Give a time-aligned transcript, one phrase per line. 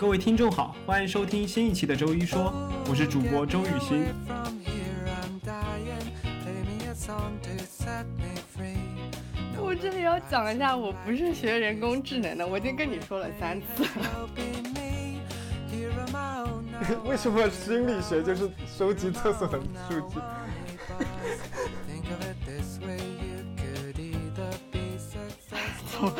[0.00, 2.54] 各位听众好，欢迎收听新一期的周一说，
[2.88, 4.06] 我是主播周雨欣。
[9.58, 14.26] 我这里要讲一下，我不是学人工智能的，我已经跟你说了三次了。
[17.04, 20.18] 为什么心理学就是收集厕所的数据？
[25.92, 26.10] 从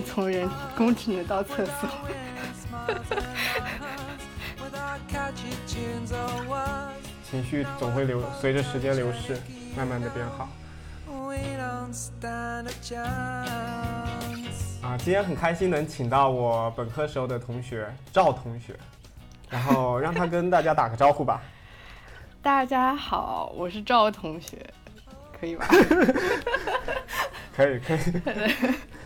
[0.06, 1.90] 从人工智能到厕所。
[7.30, 9.38] 情绪总会流，随着时间流逝，
[9.76, 10.48] 慢慢的变好。
[14.82, 18.74] 啊，今天很开心能请到我本科时候的同学赵同学，
[19.50, 21.42] 然后让他跟大家打个招呼吧。
[22.40, 24.58] 大家好，我是赵同学，
[25.38, 25.66] 可以吧？
[27.54, 27.98] 可 以可以。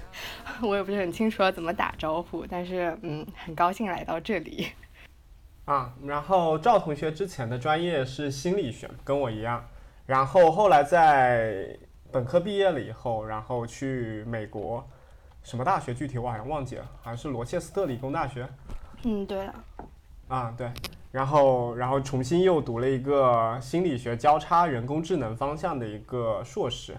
[0.63, 4.69] 我也不是很清楚要怎么打招呼，但是嗯，很高兴来到这里。
[5.67, 9.65] 啊，然后赵同学之前的专业是心理学，跟我一样。
[10.07, 11.79] 然后后来在
[12.11, 14.85] 本科毕业了以后，然后去美国，
[15.45, 18.49] 什么大学具体我好像忘记了，好像是罗切斯特理工大学。
[19.05, 19.55] 嗯，对了。
[20.29, 20.69] 啊，对。
[21.13, 26.97] 然后，然后重新又读了一个心理学交叉人工智能方向的一个硕士。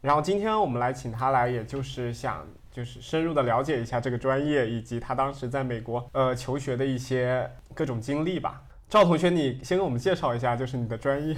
[0.00, 2.46] 然后今天我们来请他来，也就是想。
[2.76, 8.60] 就是深入的了解一下这个专业，以及他当时在美国呃求学的一些各种经历吧。
[8.86, 11.34] 赵同学，你先给我们介绍一下，就是你的专业。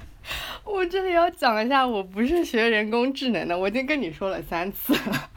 [0.64, 5.30] 我这里要讲一下，我不是学人工智能的，我已经跟你说了三次了。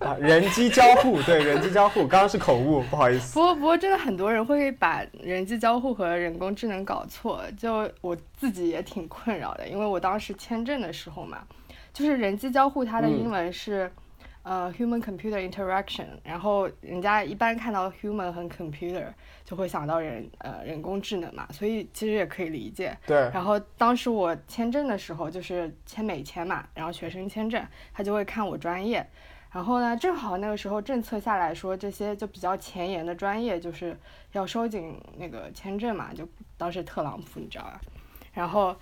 [0.06, 3.32] 啊，人机交互，对，人机交互，刚刚是口误，不好意思。
[3.32, 11.38] 不过不过，真的很多人会把人机交互和人工智能搞错，就我自己也挺困扰的，因为我当时签证的时候嘛，
[11.94, 13.90] 就是人机交互，它的英文是。
[14.42, 19.06] 呃，human computer interaction，然后人家一般看到 human 和 computer
[19.44, 22.98] 就会想到人呃人工智能嘛，所以其实也可以理解。
[23.06, 23.16] 对。
[23.32, 29.06] 然后当时我签证的时候就是签美签嘛，然后学生签证他就会看我专业，
[29.52, 33.96] 然后呢正好那个时候政策下来说这些就比较前沿的专业就是
[34.32, 37.80] 要收紧那个签证嘛，就当时特朗普你知道吧，
[38.32, 38.74] 然后。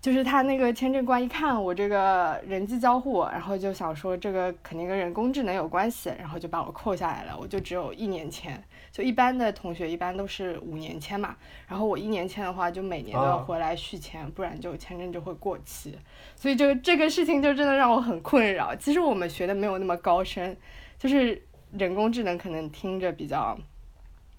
[0.00, 7.36] 就是他那个签证官一看我这个人机交互，然后就想说这个肯定跟人工智能有关系，然后就把我扣下来了。
[7.38, 11.36] 我就只有一年签，就一般的同学一般都是五年签嘛。
[11.68, 15.98] 然后我一年签的话，就每年都要回来续签，不然就签证就会过期。
[16.34, 18.74] 所以就这个事情就真的让我很困扰。
[18.74, 20.56] 其实我们学的没有那么高深，
[20.98, 23.58] 就是人工智能可能听着比较。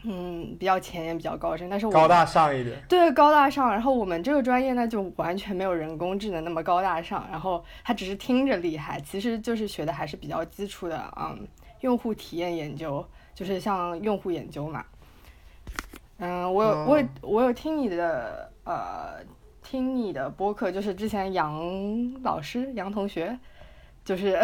[0.04, 2.82] 嗯，比较前沿，比较高深，但是我高大上一点。
[2.90, 3.70] 对，高大上。
[3.72, 7.28] 然后我们这个专业呢，就完全没有人工智能那么高大上。
[7.30, 11.48] 然后它只是听着厉害，其实就是学的还是比较基础的，嗯，
[11.82, 14.84] 用户体验研究，就是像用户研究嘛。
[16.18, 19.24] 嗯，我有，我有，我有听你的，呃，
[19.62, 21.62] 听你的播客，就是之前杨
[22.24, 23.38] 老师，杨同学，
[24.04, 24.40] 就是。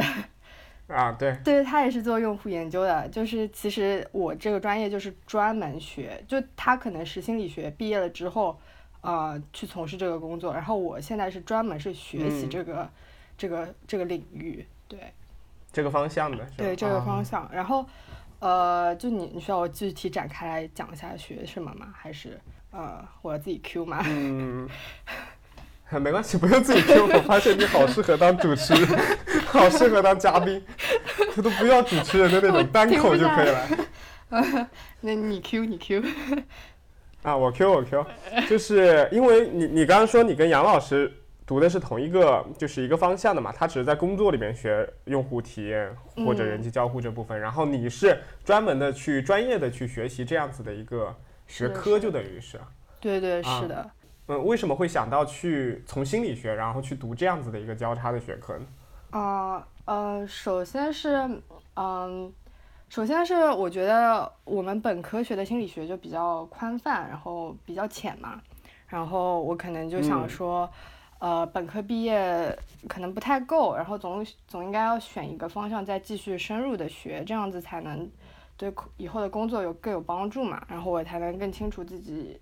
[0.88, 8.58] 啊，对，对他也是做用户研究的，就是其实我这个专业就是专门学，就他可能是心理学毕业了之后，
[9.02, 12.90] 呃，去从事这个工作，然后我现在是专门是学习这个，
[13.38, 15.00] 这个这个领域，对，
[15.74, 17.86] 这个方向的，对这个方向，然后，
[18.40, 21.94] 呃，就你你需要我具体展开来讲一下学什么吗？
[21.94, 22.40] 还是
[22.72, 24.02] 呃，我要自己 Q 吗？
[24.08, 24.70] 嗯。
[26.02, 27.08] 没关系，不用自己 Q。
[27.08, 28.90] 我发现你好适合当主持人，
[29.58, 30.64] 好适合当嘉宾，
[31.36, 33.68] 他都不要主持人的那种单口就可以了。
[35.02, 36.04] 那你 Q 你 Q。
[37.24, 38.06] 啊，我 Q 我 Q，
[38.48, 41.12] 就是因为你你刚刚说你跟杨老师
[41.46, 45.94] 读的是同一个，就是一个方向的嘛，他只是在工作里面学用户体验
[46.26, 51.14] 或者人机交互这部分，然后你是专门的去专业的去学习这样子的一个
[51.48, 52.60] 学科，就等于是。
[53.02, 53.90] 对对是的。
[54.28, 58.66] 嗯，为什么会想到去从心理学，然后去读这样子的一个交叉的学科呢？
[59.18, 61.28] 啊，呃，首先是，
[61.76, 62.32] 嗯，
[62.88, 68.40] 首先是我觉得我们本科学的心理学就比较宽泛，然后比较浅嘛，
[68.88, 70.70] 然后我可能就想说，
[71.18, 72.56] 呃，本科毕业
[72.88, 78.08] 可能不太够，然后总总应该要选一个方向再继续深入的学，这样子才能
[78.56, 82.40] 对以后的工作有更有帮助嘛，然后我才能更清楚自己，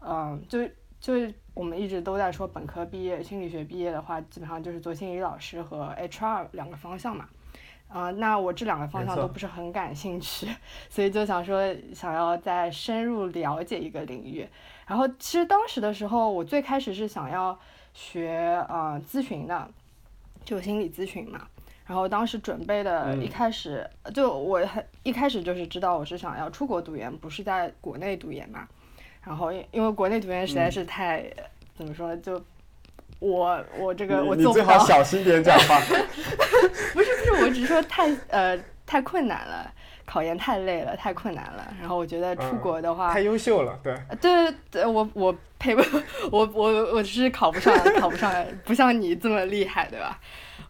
[0.00, 0.60] 嗯，就。
[1.00, 7.28] 就是我们一直都在说，本科毕业心理学毕业的话，基本上就是做心理老师和 HR 两个方向嘛。
[7.88, 10.46] 啊，那我这两个方向都不是很感兴趣，
[10.90, 14.46] 所以就想说，想要再深入了解一个领域。
[14.86, 17.58] 然后其实当时的时候，我最开始是想要
[17.94, 19.70] 学呃咨询的，
[20.44, 21.46] 就心理咨询嘛。
[21.86, 28.68] 然后当时准备的，嗯一开始、就我很一开始就是知道我是想要出国读研，不是在国内读研嘛。
[29.24, 31.24] 然后因因为国内读研实在嗯是太、
[31.76, 32.42] 怎么说，就
[33.20, 35.80] 我我这个你你我做不到，最好小心点讲话。
[36.94, 39.70] 不是不是，我只是说太呃太困难了，
[40.06, 41.74] 考研太累了，太困难了。
[41.80, 43.92] 然后我觉得出嗯国的话，太优秀了，对。
[44.08, 45.82] 呃对对，我我配不，
[46.32, 48.32] 我我我是考不上，考不上，
[48.64, 50.18] 不像你这么厉害，对吧？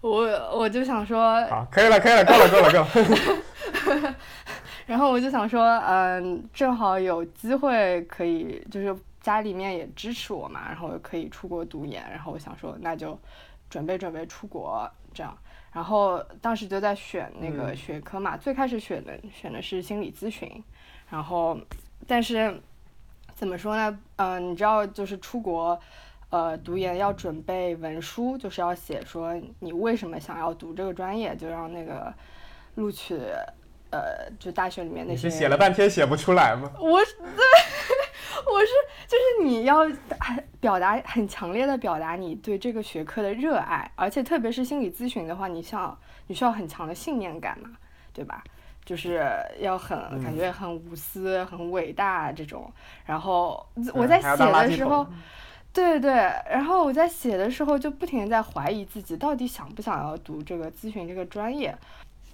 [0.01, 0.21] 我
[0.57, 4.15] 我就想说，好，可以了，可以了，够了，够了，够了。
[4.89, 13.17] 然后我就想说，嗯，正好有机会可以，就是家里面也支持我嘛，然后可以出国读研，然后我想说，那就
[13.69, 15.37] 准备准备出国这样。
[15.71, 20.51] 然后当时就在选那个嗯学科嘛，最开始选的选的是心理咨询，
[21.11, 21.59] 然后
[22.07, 22.59] 但是
[23.35, 23.99] 怎么说呢？
[24.17, 25.79] 嗯、你知道，就是出国。
[26.31, 32.13] 呃，读研要准备文书，就是要写说你为什么想要读这个专业，就让那个
[32.75, 33.19] 录取
[33.91, 36.71] 呃，就大学里面那些你是写了半天写不出来吗？
[36.79, 37.15] 我是
[38.47, 38.69] 我是
[39.07, 39.81] 就是你要
[40.21, 45.99] 很表达很强烈的表达你对这个学科的热爱，而且特别是心理咨询的话，你需要
[46.29, 47.71] 你需要很强的信念感嘛，
[48.13, 48.43] 对吧？
[48.85, 49.23] 就是
[49.59, 52.73] 要很嗯感觉很无私、很伟大这种。
[53.05, 55.15] 然后我在写的时候桶，
[55.75, 56.11] 对对，
[56.49, 61.77] 然后我在写的时候就不停的在怀疑自己到底想不想要读这个咨询这个专业，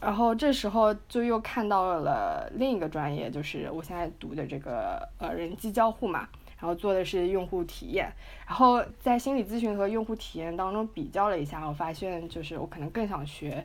[0.01, 8.13] 然后这时候就又看到了另一个专业，就是我现在读的这个呃人机交互嘛，然后做的是用户体验，
[8.47, 13.65] 然后在心理咨询和用户体验当中比较了一下，我发现就是我可能更想学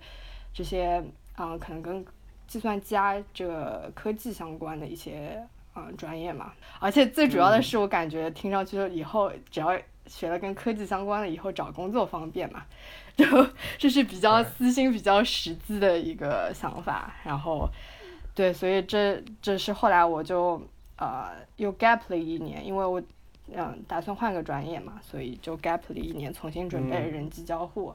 [0.54, 1.04] 这些
[1.38, 2.06] 嗯、可能跟
[2.48, 5.42] 计算机啊这个科技相关的一些
[5.76, 7.64] 嗯专业嘛，而且最主要的嗯。
[7.64, 12.66] 是我感觉听上去以后只要学了跟科技相关的，以后找工作方便嘛，
[13.20, 17.14] 就这是比较私心、比较实际的一个想法。
[17.24, 17.70] 然后，
[18.34, 20.62] 对，所以这这是后来我就
[20.98, 23.02] 呃又 gap 了一年，因为我
[23.54, 27.94] 嗯打算换个专业嘛，所以就 gap 了一年，重新准备嗯人机交互。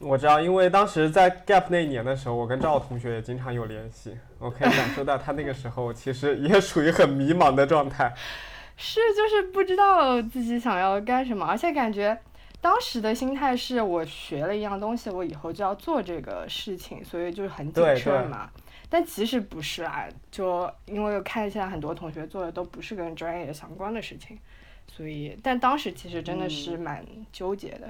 [0.00, 8.12] 我知道，因为当时在 Gap 那一年的时候，我跟赵同学也经常有联系，我可以感受到他那个时候其实也属于很迷茫的状态。
[8.76, 12.18] 是，就是不知道自己想要干什么，而且感觉
[12.60, 18.50] 当时的心态是我学了一样东西，我以后就要做这个事情，所以就是很谨慎嘛。
[18.88, 24.36] 但其实不是啊，就因为我看现在很多同学做的都不是跟专业相关的事情，
[24.86, 27.88] 所以但当时其实真的是嗯蛮纠结的。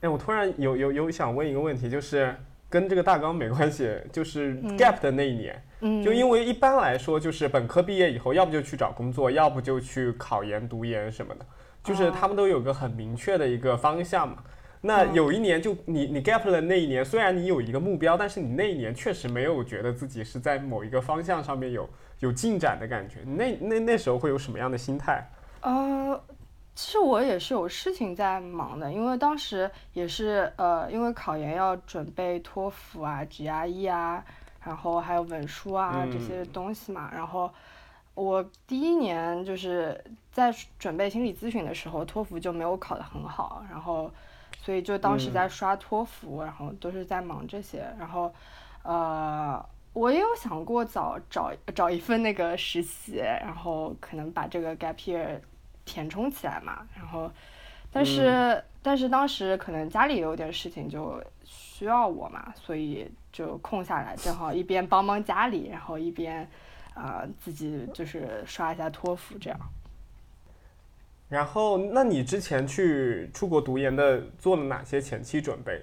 [0.00, 2.34] 哎，我突然有有有想问一个问题，就是
[2.68, 11.46] 跟这个大纲没关系，就是嗯 Gap 的那一年，嗯，就因为一般来说，就是本科毕业以后，要不就去找工作，要不就去考研、读研什么的，
[11.86, 14.38] 就是哦他们都有个很明确的一个方向嘛。
[14.82, 21.88] 那嗯有一年就你你 gap 了那一年，虽然你有一个目标，但是你那一年确实没有觉得自己是在某一个方向上面有
[22.20, 23.20] 有进展的感觉。
[23.24, 25.28] 那那那时候会有什么样的心态？
[25.62, 26.20] 呃，
[26.74, 34.22] 其实我也是有事情在忙的，因为当时也是呃，因为考研要准备托福啊、GRE 啊，
[34.62, 37.10] 然后还有文书啊这些嗯东西嘛。
[37.12, 37.50] 然后
[38.16, 40.02] 我第一年就是
[40.32, 44.10] 在准备心理咨询的时候，托福就没有考得很好，然后
[44.60, 48.34] 所以就当时嗯在刷托福，然后都是在忙这些，然后
[48.82, 49.64] 呃。
[49.96, 55.40] 我也有想过找找找一份那个实习，然后可能把这个 gap year
[55.86, 57.30] 填充起来嘛，然后，
[57.90, 66.46] 但是、但是当时可能家里有点事情就需要我嘛，所以就空下来，正好一边帮帮家里，然后一边
[66.96, 69.58] 啊、呃自己就是刷一下托福这样。
[71.28, 75.82] 然后，那你之前去出国读研的做了哪些前期准备？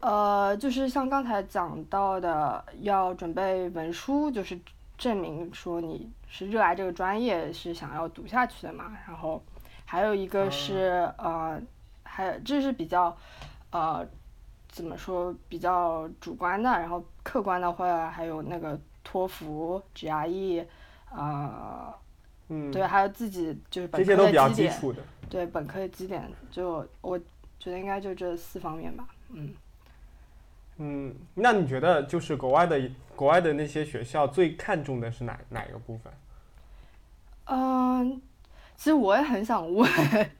[0.00, 4.58] 呃，就是像刚才讲到的，要准备文书，就是
[4.96, 8.96] 证明说你是热爱这个专业，是想要读下去的嘛。
[9.06, 9.42] 然后
[9.86, 11.60] 还有一个是、呃，
[12.02, 13.16] 还有这是比较
[13.70, 14.06] 呃
[14.68, 20.64] 怎么说比较主观的，然后客观的话还有那个托福、GRE，
[21.12, 21.94] 呃，
[22.48, 24.80] 嗯，对，还有自己就是本科的基点。
[25.28, 27.18] 对本科的基点，就我
[27.58, 29.54] 觉得应该就这四方面吧，嗯。
[30.82, 32.80] 嗯，那你觉得就是国外的
[33.14, 36.10] 国外的那些学校最看重的是哪哪一个部分？
[37.44, 38.22] 嗯，
[38.76, 39.86] 其实我也很想问，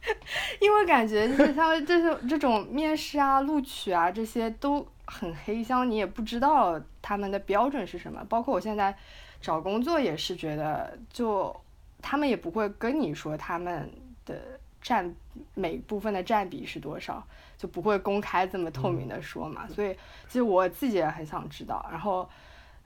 [0.60, 8.24] 因为感觉就是像这种这种面试啊、录取啊这些都很黑箱，你也不知道他们的标准是什么。
[8.28, 8.96] 包括我现在
[9.40, 11.54] 找工作也是觉得，就
[12.00, 13.90] 他们也不会跟你说他们
[14.24, 15.12] 的占
[15.54, 17.26] 每部分的占比是多少，
[17.58, 19.66] 就不会公开这么透明的说嘛。
[19.66, 19.92] 所以
[20.28, 22.28] 其实我自己也很想知道，然后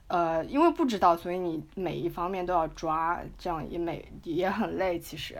[0.07, 5.37] 呃，因为不知道，所以你每一方面都要抓，这样也每也很累，其实。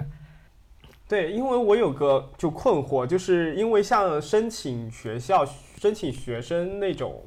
[1.07, 5.45] 对，因为我有个就困惑，就是因为像申请学校、
[5.85, 7.23] 申请学生那种，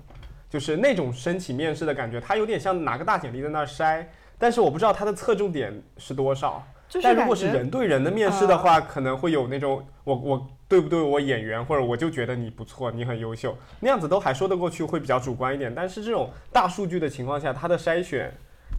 [0.51, 4.05] 就是那种申请面试的感觉，它有点像拿个大简历在那儿筛，
[4.37, 6.61] 但是我不知道它的侧重点是多少。
[6.89, 15.73] 就是但如果是人对人的面试的话，可能会有那种我我对不对我眼缘，或者我就觉得你不错，你很优秀，那样子都还说得过去，会比较主观一点。
[15.73, 18.35] 但是这种大数据的情况下，它的筛选，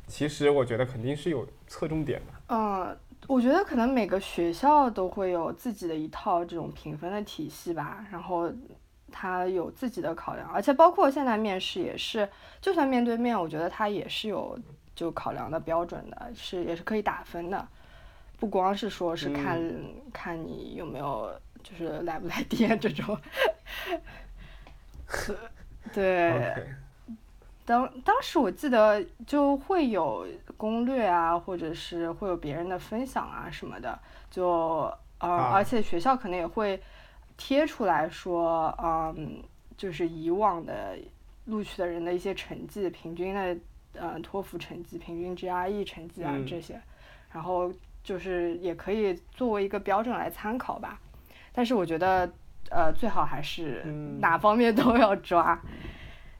[0.07, 2.33] 其实我觉得肯定是有侧重点的。
[2.49, 8.51] 嗯，我觉得可能每个学校都会有自己的一套这种评分的体系吧，然后
[9.11, 12.27] 它有自己的考量，而且包括现在面试也是，
[12.61, 14.57] 就算面对面，我觉得他也是有
[14.95, 17.67] 就考量的标准的，是也是可以打分的，
[18.39, 19.61] 不光是说是看、
[20.13, 21.31] 看你有没有
[21.63, 23.17] 就是来不来电这种，
[25.93, 26.53] 对。
[27.65, 30.25] 当当时我记得就会有
[30.57, 33.99] 攻略啊，或者是会有别人的分享啊什么的，
[34.31, 35.51] 就呃，啊。
[35.53, 36.81] 而且学校可能也会
[37.39, 39.41] 贴出来说，嗯，
[39.77, 40.97] 就是以往的
[41.45, 43.57] 录取的人的一些成绩，平均的
[43.93, 46.79] 呃托福成绩、平均 GRE 成绩啊嗯这些，
[47.31, 47.71] 然后
[48.03, 50.99] 就是也可以作为一个标准来参考吧。
[51.53, 52.29] 但是我觉得，
[52.69, 55.57] 呃，最好还是嗯哪方面都要抓。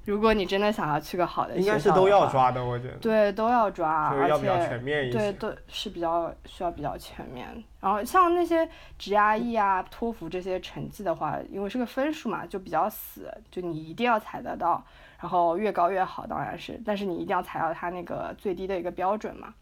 [0.05, 5.33] 如果你真的想要去个好的学校应该是都要抓的，我觉得，对，都要抓，而就是要比较且全面一对，些。
[5.33, 7.45] 都是比较需要比较全面。
[7.79, 8.67] 然后像那些
[8.99, 14.83] GRE 啊、托福这些成绩的话，因为是个分数嘛，就比较死，就你一定要踩得到，
[15.19, 19.53] 然后越高越好，当然是，但是你一定要踩到它那个最低的一个标准嘛，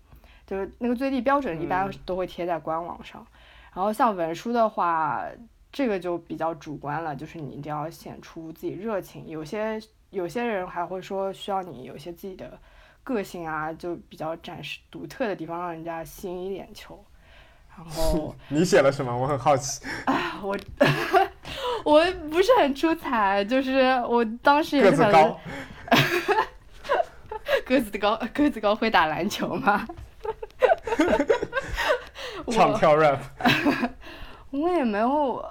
[0.45, 3.25] 就是那个最低标准一般嗯都会贴在官网上。
[3.73, 5.25] 然后像文书的话，
[5.71, 9.27] 这个就比较主观了，就是你一定要显出自己热情。
[9.27, 9.79] 有些
[10.09, 12.59] 有些人还会说需要你有一些自己的
[13.03, 17.03] 个性啊，就比较展示独特的地方，让人家吸引眼球。
[17.75, 19.15] 然后 你写了什么？
[19.15, 19.85] 我很好奇。
[20.05, 20.57] 啊 我
[21.85, 25.39] 我不是很出彩，就是我当时也个是可能子高，
[27.65, 29.85] 个子高，个子高会打篮球吗？
[32.49, 33.19] 唱跳 rap。
[34.51, 35.45] 我也没有，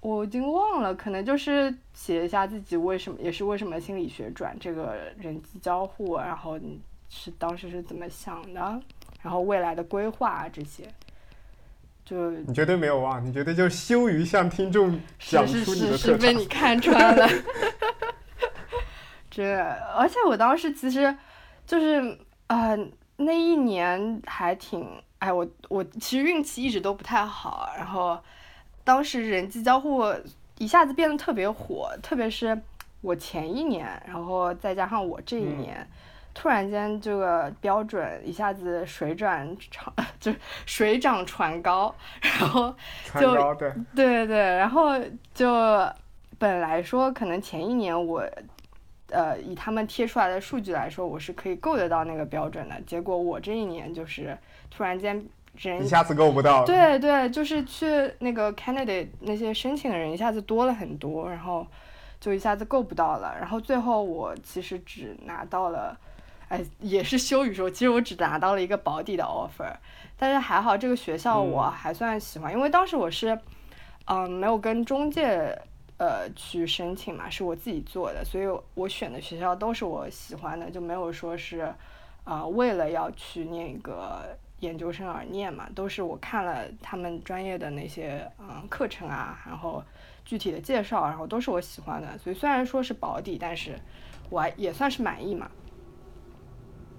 [0.00, 8.80] 我已经忘了，可能就是写一下自己为什么，也是为什么心理学转这个人际交互，然后你是当时是怎么想的，
[9.22, 10.88] 然后未来的规划啊这些，
[12.04, 16.18] 就你绝对没有忘，你绝对就羞于向听众是是讲出你的是是特长。
[16.18, 17.28] 被你看穿了。
[19.30, 19.60] 这，
[19.96, 21.14] 而且我当时其实
[21.66, 22.18] 就是
[22.48, 22.76] 呃
[23.16, 24.86] 那一年还挺，
[25.18, 28.18] 哎我我其实运气一直都不太好，然后
[28.84, 30.04] 当时人际交互
[30.62, 32.56] 一下子变得特别火，特别是
[33.00, 35.88] 我前一年，然后再加上我这一嗯年。
[36.34, 42.74] 突然间，这个标准一下子水转长， 就是水涨船高，然后
[43.20, 43.34] 就
[43.94, 44.98] 对对对，然后
[45.34, 45.86] 就
[46.38, 48.26] 本来说可能前一年我，
[49.10, 52.80] 呃，以他们贴出来的数据来说，我是可以够得到那个标准的。
[52.86, 54.34] 结果我这一年就是
[54.70, 55.22] 突然间
[55.56, 56.64] 人一，下子够不到。
[56.64, 61.66] 对对，就是去那个 candidate 那些申请的人一下子多了很多，然后
[62.20, 63.36] 就一下子够不到了。
[63.38, 65.98] 然后最后我其实只拿到了。
[66.48, 69.72] 哎，也是羞于说，其实我只拿到了一个保底的 offer，
[70.18, 73.38] 但是还好这个学校我嗯还算喜欢，因为当时我是，
[74.04, 75.58] 嗯、没有跟中介
[75.96, 81.72] 呃去申请嘛，是我自己做的，所以我选的学校都是我喜欢的，就没有说是，
[82.24, 89.82] 呃，为了要去念一个研究生而念嘛，都是我看了他们专业的那些嗯课程啊，然后
[90.24, 93.74] 具体的介绍，然后都是我喜欢的，所以虽然说是保底，但是
[94.30, 95.50] 我还也算是满意嘛。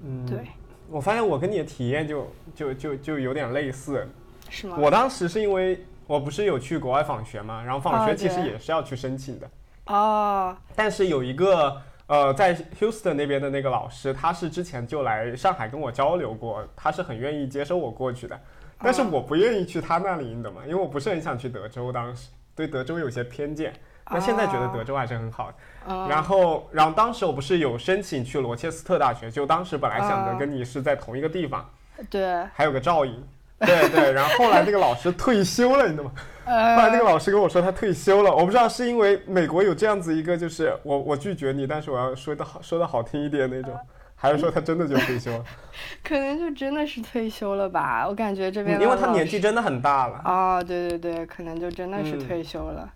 [0.03, 0.46] 嗯，对，
[0.89, 4.05] 我发现我跟你的体验就就就就有点类似。
[4.50, 4.75] 是吗？
[4.77, 9.50] 我当时是因为我不是有去国外访学嘛，然后访啊学其实也是要去申请的，
[9.86, 18.39] 哦，但是有一个呃在 Houston 那边的那个老师，他是之前就来上海跟我交流过，他是很愿意接收我过去的，
[18.79, 20.62] 但是啊我不愿意去他那里，你懂吗？
[20.65, 23.74] 因为我不是很想去德州，当时对德州有些偏见。
[24.05, 25.55] 但现在觉得德州还是很好的。
[25.88, 31.69] 嗯然后，然后当时我不是有申请去罗切斯特大学，就当时本来想着啊跟你是在同一个地方，
[32.10, 33.24] 对，还有个照应。
[33.60, 36.12] 对对，然后后来那个老师退休了，你懂吗？
[36.45, 43.77] 后来那个呃，老师跟我说他退休了，我不知道是因为美国有这样子一个，就是我我拒绝你，但是我要说的好说的好听一点那种，
[44.15, 45.45] 还是说他真的就退休了？
[46.03, 50.21] 可能就真的是退休了吧，我感觉这边嗯因为他年纪真的很大了。
[50.25, 52.91] 哦，对对对，可能就真的是嗯退休了。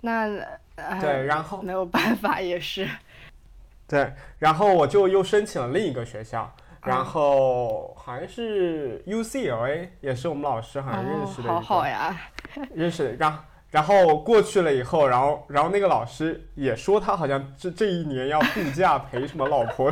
[0.00, 0.28] 那
[0.76, 2.88] 呃对，然后没有办法，也是。
[3.86, 6.52] 对，然后我就又申请了另一个学校，
[6.84, 12.16] 然嗯后好像是 UCLA，也是我们老师好像认识的、哦，好好呀。
[12.74, 13.38] 认识的，然后
[13.70, 19.90] 然后过去了以后，然后然后那个老师也说他好像这这一年要度假陪什么老婆，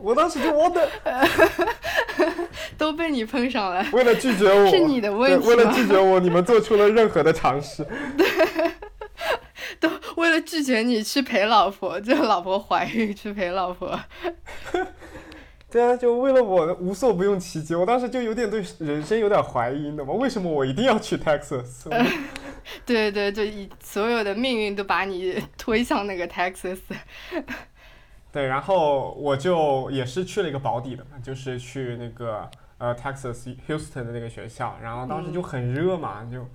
[0.00, 0.88] 我当时就我的
[2.76, 5.72] 都被你碰上了，为了拒绝我，是你的问题为了？
[5.72, 7.86] 拒绝我，你们做出了任何的尝试，
[8.16, 8.26] 对
[9.78, 13.98] 都为了拒绝你去陪老婆，就老婆怀孕去陪老婆。
[15.74, 20.12] 对啊，就为了我无所不用其极，我当时就有点对人生有点怀疑，你知道吗？
[20.12, 21.88] 为什么我一定要去 Texas？
[21.90, 22.06] 我
[22.86, 26.78] 对对，就以所有的命运都把你推向那个 Texas。
[28.30, 36.46] 对，然后我就也是去了一个保底的嘛，就是去那个呃 Texas Houston 的那个学校，然后当时就很热嘛，就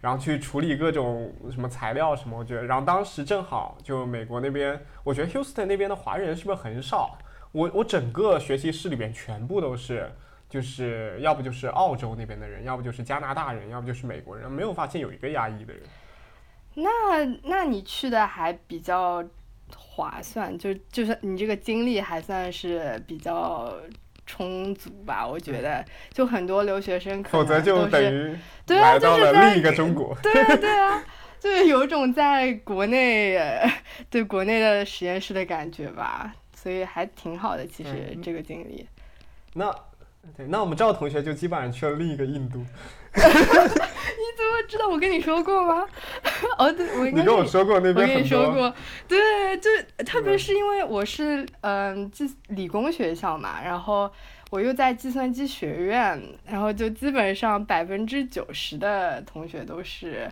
[0.00, 7.18] 然后去处理各种什么材料什么，我觉得，然后当时正好就美国那边，我觉得 Houston 那边的华人是不是很少？
[7.52, 10.10] 我我整个学习室里边全部都是。
[10.50, 15.82] 就是要不就是澳洲那边的人，要不就是加拿大人，要不就是美国人，没有发现有一个亚裔的人。
[16.72, 16.90] 那
[17.42, 19.22] 那你去的还比较
[19.76, 23.76] 划算，就就是你这个经历还算是比较
[24.24, 25.84] 充足吧，我觉得。
[26.14, 30.16] 就很多留学生可否则就是等于对啊，来到了就是在另一个中国。
[30.22, 31.04] 对啊对啊，
[31.38, 33.70] 就是有种在国内呃
[34.08, 38.86] 对国内的实验室的感觉吧，所以还挺好的，其实嗯这个经历。
[39.54, 39.72] 那
[40.36, 42.58] 对，那我们赵同学就基本上去了另一个印度。
[43.14, 45.86] 你怎么知道我跟你说过吗？
[46.58, 48.28] 哦，对，我你跟我是说过那边我跟你。
[48.28, 48.74] 说过，
[49.06, 49.70] 对，就
[50.04, 54.10] 特别是因为我是嗯计理工学校嘛，然后
[54.50, 60.30] 我又在计算机学院，然后就基本上百分之九十的同学都是，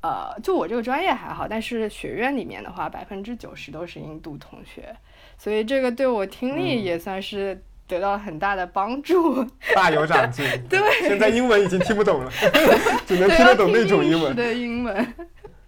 [0.00, 4.94] 呃，就我这个专业还好，但是学院里面的话，百分之九十都是印度同学，
[5.42, 9.42] 所以这个对我听力嗯也算是得到很大的帮助。
[9.74, 10.44] 大有长进。
[10.68, 12.30] 对现在英文已经听不懂了，
[13.06, 14.36] 只能听得懂那种英文。
[14.36, 15.14] 的英文。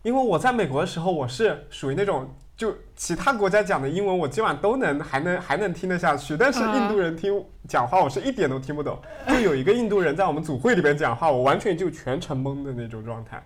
[0.02, 9.00] 因为我在美国的时候，我是属于那种就其他国家讲的英文，我基本上都能还能还能听得下去，但是嗯印度人听讲话，我是一点都听不懂。
[9.26, 13.42] 就有一个印度人在我们组会里边讲话，我完全就全程懵的那种状态。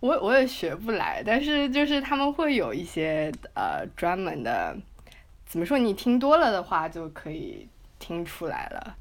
[0.00, 4.76] 我我也学不来，但是就是他们会有一些呃专门的，
[5.52, 5.76] 怎么说？
[5.76, 8.96] 你听多了的话就可以听出来了。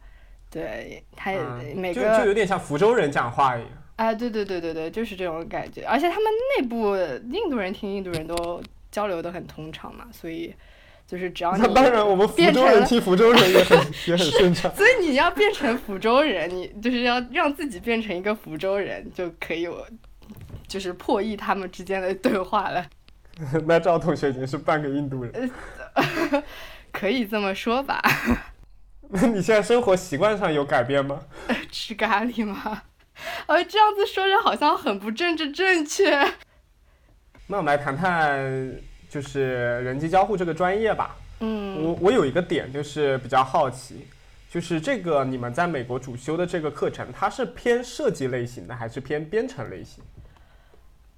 [0.50, 1.32] 对，他
[1.74, 3.70] 每个就就有点像福州人讲话一样。
[3.96, 5.86] 哎，对对对对对，就是这种感觉。
[5.86, 6.26] 而且他们
[6.58, 6.98] 内部
[7.34, 8.62] 印度人听印度人都
[8.92, 10.54] 交流的很通畅嘛，所以
[11.08, 13.78] 就是只要你那当然，我们福州人听福州人也很
[14.10, 14.76] 也很顺畅。
[14.76, 19.88] 所以你要变成福州人，你就是要让自己变成一个福州人，就可以有，
[20.68, 22.86] 就是破译他们之间的对话了。
[23.66, 25.50] 那赵同学已经是半个印度人。
[26.92, 28.02] 可以这么说吧？
[29.10, 31.22] 那你现在生活习惯上有改变吗？
[31.72, 32.84] 吃咖喱吗？
[33.48, 36.18] 呃，这样子说着好像很不政治正确。
[37.48, 38.74] 那我们来谈谈
[39.10, 41.16] 就是人机交互这个专业吧。
[41.42, 44.08] 嗯，我我有一个点就是比较好奇，
[44.50, 50.04] 就是这个你们在美国主修的这个课程，它是偏设计类型的还是偏编程类型？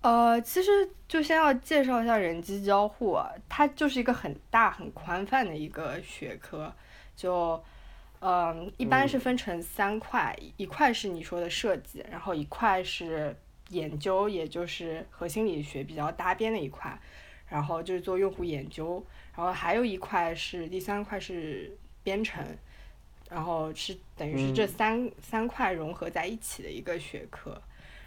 [0.04, 6.72] 呃，其实就先要介绍一下人机交互啊，它就是一个很大很宽泛的一个学科，
[7.16, 7.64] 就。
[8.26, 13.36] 嗯，一般是分成三块，一块是你说的设计，然后一块是
[13.68, 16.98] 研究，也就是和心理学比较搭边的一块，
[17.50, 22.42] 然后就是做用户研究，然后还有一块是第三块是编程，
[23.30, 27.62] 然后是等于是这嗯三、三块融合在一起的一个学科。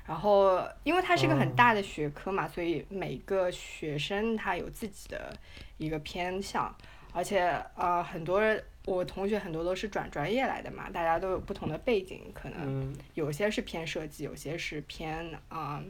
[0.07, 5.37] 然后，因为它是一个很哦大的学科嘛，所以每个学生他有自己的
[5.79, 6.75] 一个偏向，
[7.13, 7.41] 而且
[7.75, 15.83] 呃，很多人我同学很多都是转专业来的嘛，大家都有不同的背景，可能嗯，有些是偏设计，有些是偏啊、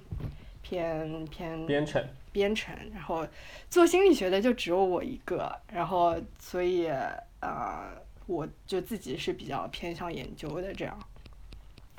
[0.63, 2.03] 偏偏编程。
[2.33, 3.27] 编程，然后
[3.71, 6.87] 做心理学的就只有我一个，然后所以
[7.41, 7.91] 呃，
[8.27, 10.99] 我就自己是比较偏向研究的这样，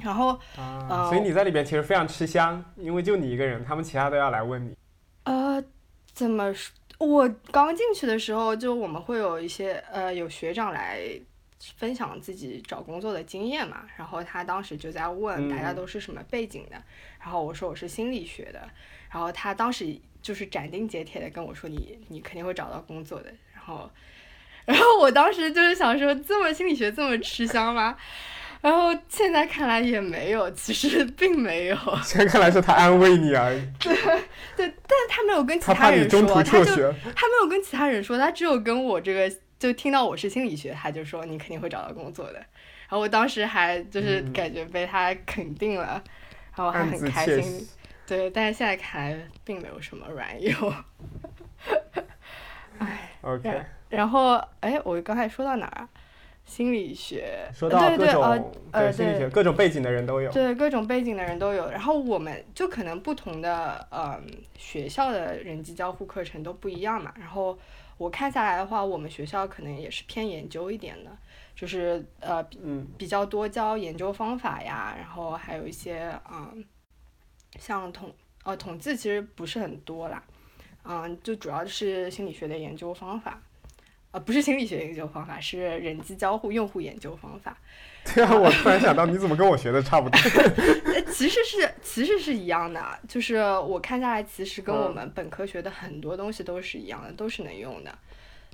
[0.03, 4.75] 然后啊，呃所以你在里边其实非常吃香，因为就你一个人，他们其他都要来问你。
[5.23, 5.63] 呃，
[6.13, 6.73] 怎么说？
[6.99, 10.99] 我刚进去的时候，就我们会有一些呃，有学长来
[11.75, 13.83] 分享自己找工作的经验嘛。
[13.97, 16.81] 然后他当时就在问大家嗯都是什么背景的，
[17.19, 18.67] 然后我说我是心理学的，
[19.11, 23.31] 然后他当时就是斩钉截铁的跟我说你你肯定会找到工作的。
[23.53, 23.87] 然后
[24.65, 27.95] 然后我当时就是想说，这么心理学这么吃香吗？
[28.61, 31.77] 然后现在看来也没有，其实并没有。
[32.03, 33.95] 现在看来是他安慰你而已，对
[34.55, 36.93] 对，但是他没有跟其他人说，他就。
[37.15, 42.33] 他没有跟其他人说，他只有跟我这个就听到我是心理学，他就说你肯定会找到工作的。
[42.33, 46.01] 然后我当时还就是嗯感觉被他肯定了，
[46.55, 47.67] 然后还很开心。
[48.05, 50.73] 对，但是现在看来并没有什么卵用。
[53.21, 55.89] OK，然后，哎，我刚才说到哪儿啊？
[56.47, 60.31] 心理学，说到各对对呃心理学对各种背景的人都有。
[60.31, 61.69] 对各种背景的人都有。
[61.69, 64.25] 然后我们就可能不同的嗯
[64.57, 67.13] 学校的人际交互课程都不一样嘛。
[67.19, 67.59] 然后
[67.97, 71.11] 我看下来的话，我们学校可能也是偏研究一点的，
[71.53, 76.63] 就是呃嗯比较多教研究方法呀，然后还有一些嗯，
[77.59, 78.11] 像统
[78.43, 80.23] 呃统计其实不是很多啦，
[80.85, 83.41] 嗯，就主要是心理学的研究方法，
[84.11, 87.57] 呃不是心理学研究方法，是人机交互用户研究方法。
[88.15, 90.17] 对啊，我突然想到，你怎么跟我学的差不多？
[90.93, 97.93] 呃其实是其实是一样的，就是我看下来，其实跟我嗯们本科学的很多东西都是一样的，都是能用的，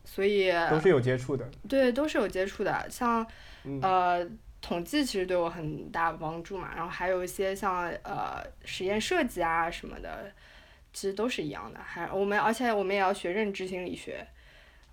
[0.03, 1.47] 所以都是有接触的。
[1.69, 3.25] 对都是有接触的，像
[3.65, 4.27] 嗯呃，
[4.59, 10.31] 统计其实对我很大帮助嘛，然后还有一些像呃实验设计啊什么的，
[10.93, 11.79] 其实都是一样的。
[11.79, 14.25] 还我们而且我们也要学认知心理学，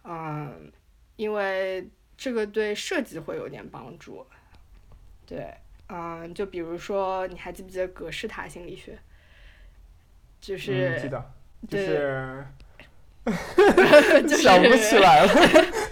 [0.05, 0.73] 嗯，
[1.17, 4.27] 因为这个对设计会有点帮助。
[5.27, 5.55] 对，
[5.89, 8.99] 嗯，就比如说你还记不记得格式塔心理学？
[10.41, 11.33] 就是、嗯、记得，
[11.69, 12.45] 就对是
[14.23, 15.33] 就是想不起来了。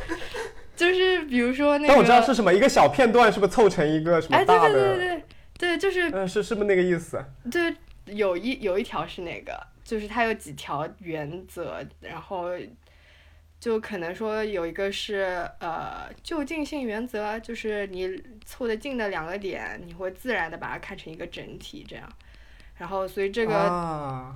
[0.74, 4.72] 就是比如说那个，但我知道是什么，一个小片段是不是凑成一个什么哎，对大的？
[4.72, 5.24] 对对对对，
[5.58, 7.22] 对，就是嗯，是是不是那个意思？
[7.50, 7.74] 对，
[8.06, 12.48] 有一有一条是那个，就是它有几条原则，然后
[13.60, 22.08] 就可能说有一个是呃就近性原则，就是你凑得近的两个点，你会自然的把它看成一个整体这样。
[22.76, 24.32] 然后所以这个、啊，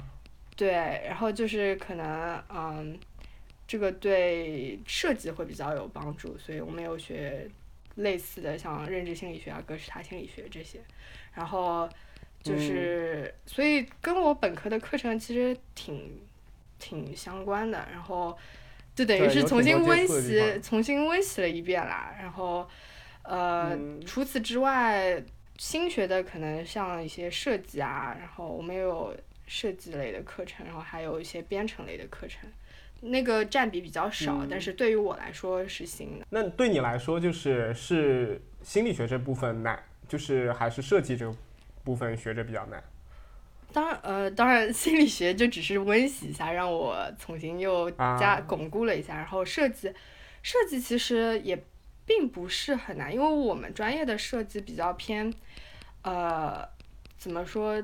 [0.57, 0.71] 对，
[1.07, 2.99] 然后就是可能嗯，
[3.69, 7.49] 这个对设计会比较有帮助，所以我们有学
[7.95, 10.81] 类似的像认知心理学啊、格式塔心理学这些，
[11.35, 11.89] 然后
[12.43, 16.21] 就是、所以跟我本科的课程其实挺
[16.81, 18.37] 挺相关的，然后
[18.95, 22.69] 就等于是重新温习重新温习了一遍啦，然后
[23.23, 25.23] 呃、嗯除此之外。
[25.59, 29.15] 新学的可能像一些设计啊，然后我们也有
[29.47, 32.51] 设计类的课程，然后还有一些编程类的课程，
[33.01, 36.27] 那个占比比较少，嗯但是对于我来说是新的。
[36.31, 41.33] 那对你来说，就是是心理学这部分难，就是还是设计这个
[41.85, 42.83] 部分学着比较难？
[43.73, 49.17] 当然，呃，当然，心理学就只是温习一下，让我重新又加啊巩固了一下。
[49.17, 49.93] 然后设计，
[50.43, 51.65] 设计其实也
[52.05, 55.33] 并不是很难，因为我们专业的设计比较偏，
[56.03, 56.69] 呃，
[57.17, 57.83] 怎么说？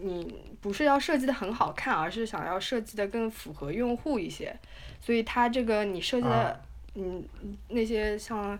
[0.00, 4.54] 你不是要设计的很好看，而是想要设计的更符合用户一些。
[5.00, 6.60] 所以它这个你设计的，啊
[6.94, 7.24] 嗯，
[7.68, 8.56] 那些像，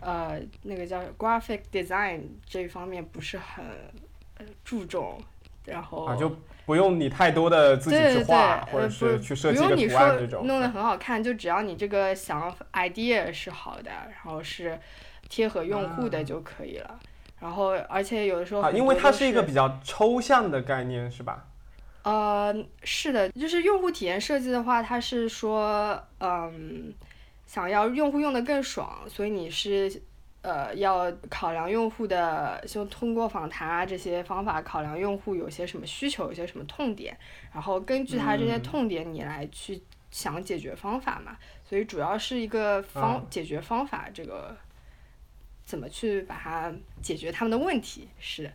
[0.00, 3.64] 呃，那个叫 graphic design 这一方面不是很
[4.36, 5.18] 呃注重。
[5.64, 6.30] 然后啊，就
[6.66, 10.46] 不用你太多的自己去画，对，或者呃是不去设计一图案这种。
[10.46, 14.78] 弄得很好看，就只要你这个想法 idea 是好的，然后是
[15.28, 16.98] 贴合用户的啊就可以了。
[17.40, 21.46] 然后而且有的时候啊，因为它是一个比较抽象的概念，是吧？
[22.02, 26.92] 呃，是的，就是用户体验设计的话，它是说，嗯，
[27.46, 30.02] 想要用户用的更爽，所以你是
[30.44, 37.18] 呃要考量用户的，就通过访谈啊这些方法考量用户有些什么需求，有些什么痛点，
[37.52, 41.36] 然后根据他这些嗯痛点，你来去想解决方法嘛。
[41.64, 44.54] 所以主要是一个方、啊解决方法，这个
[45.64, 48.52] 怎么去把它解决他们的问题是。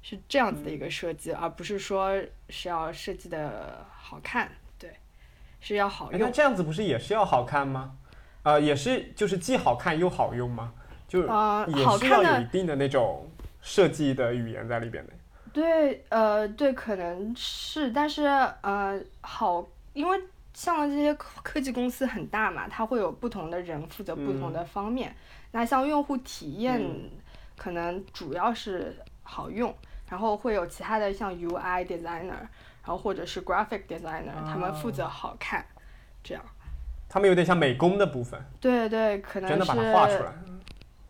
[0.00, 2.16] 是这样子的一个设计，而不是说
[2.48, 4.90] 是要设计的好看，对，
[5.60, 6.30] 是要好哎那。
[6.30, 7.98] 这样子不是也是要好看吗？
[8.44, 10.72] 呃，也是就是既好看又好用吗？
[11.08, 13.26] 就是，也好看是要有一，定的那种
[13.62, 15.12] 设计的语言在里边的。
[15.52, 18.24] 对，呃，对，可能是，但是
[18.60, 20.20] 呃，好，因为
[20.52, 25.16] 像这些科科技公司很大嘛，它会有不同的人负责不同的方面。
[25.50, 27.10] 那像用户体验，嗯
[27.56, 29.74] 可能主要是好用，
[30.08, 35.64] 然后会有其他的像 UI designer，然后或者是 graphic designer，、他们负责好看，
[36.22, 36.44] 这样。
[37.08, 40.32] 他们有点像美工的部分，对对，可能真的把它是画出来。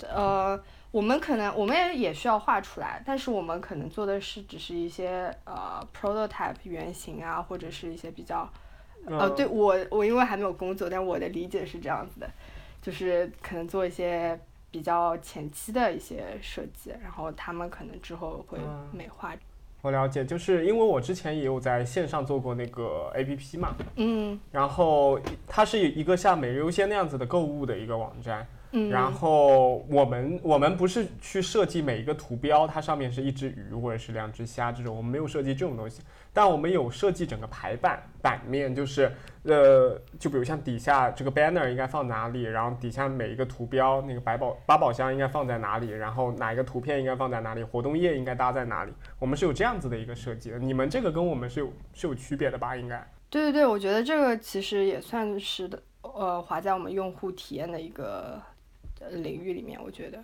[0.06, 8.48] 呃，我们可能我们也也需要画出来，但是我们可能做的是只是一些呃 prototype 原型啊，或者是一些比较
[9.06, 9.34] 呃，嗯。
[9.34, 12.30] 对我我因为还没有工作，但我的理解是这样子的，
[12.80, 14.38] 就是可能做一些
[14.70, 18.88] 比较前期的一些设计，然后他们可能之后会嗯。
[18.92, 19.34] 美化。
[19.80, 24.38] 我了解，就是因为我之前也有在线上做过那个 APP 嘛，嗯。
[24.50, 36.02] 然后它是一个像每日优先那样子的购物的一个网站，嗯，然后我们我们不是去设计每一个图标，它上面是一只鱼或者是两只虾这种，我们没有设计这种东西，
[36.32, 39.10] 但我们有设计整个排版版面，就是
[39.44, 50.58] 呃，就比如像底下这个 banner 应该放哪里，然后底下每一个图标那个百宝八宝箱应该放在哪里，然后哪一个图片应该放在哪里，活动页应该搭在哪里，我们是有这样子的一个设计的。
[50.58, 52.76] 你们这个跟我们是有是有区别的吧？
[52.76, 53.02] 应该。
[53.30, 58.02] 对对对，我觉得这个其实也算是的，呃，划在我们用户体验的一个
[58.32, 58.42] 呃
[59.10, 59.78] 领域里面。
[59.82, 60.22] 我觉得，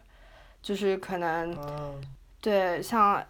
[0.63, 1.95] 就是可能啊，
[2.41, 3.25] 对像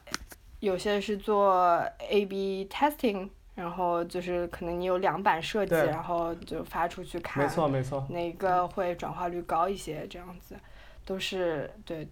[0.61, 1.79] 有些是做
[2.09, 8.07] A/B testing，然后就是可能你有两版设计，然后就发出去看，没错没错。
[8.11, 10.57] 哪个会转化率高一些，这样子，
[11.05, 12.09] 都是对，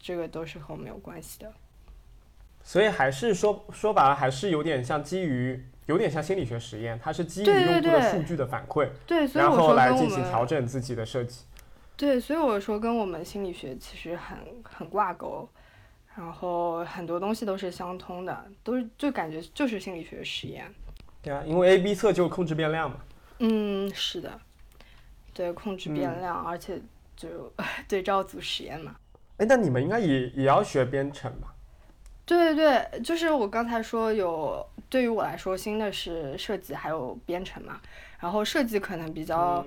[0.00, 1.52] 这个都是和我们有关系的。
[2.62, 11.44] 所以还是说说白了，还是有点像基于，有点像心理学实验，它是基于用户的数据的反馈，对，然后来进行调整自己的设计。
[12.00, 15.46] 对，所以我说跟我们心理学其实很很挂钩，
[16.16, 20.64] 然后很多东西都是相通的，都是就感觉就是心理学实验。
[21.20, 22.96] 对啊，因为 A/B 测就是控制变量嘛。
[23.40, 24.40] 嗯，是的，
[25.34, 26.80] 对，控制变嗯量，而且
[27.14, 27.52] 就
[27.86, 28.96] 对照组实验嘛。
[29.36, 31.54] 哎，那你们应该也也要学编程吧？
[32.24, 37.78] 对对对，就是我刚才说有，对于我来说新的是设计还有编程嘛，
[38.18, 39.62] 然后设计可能比较、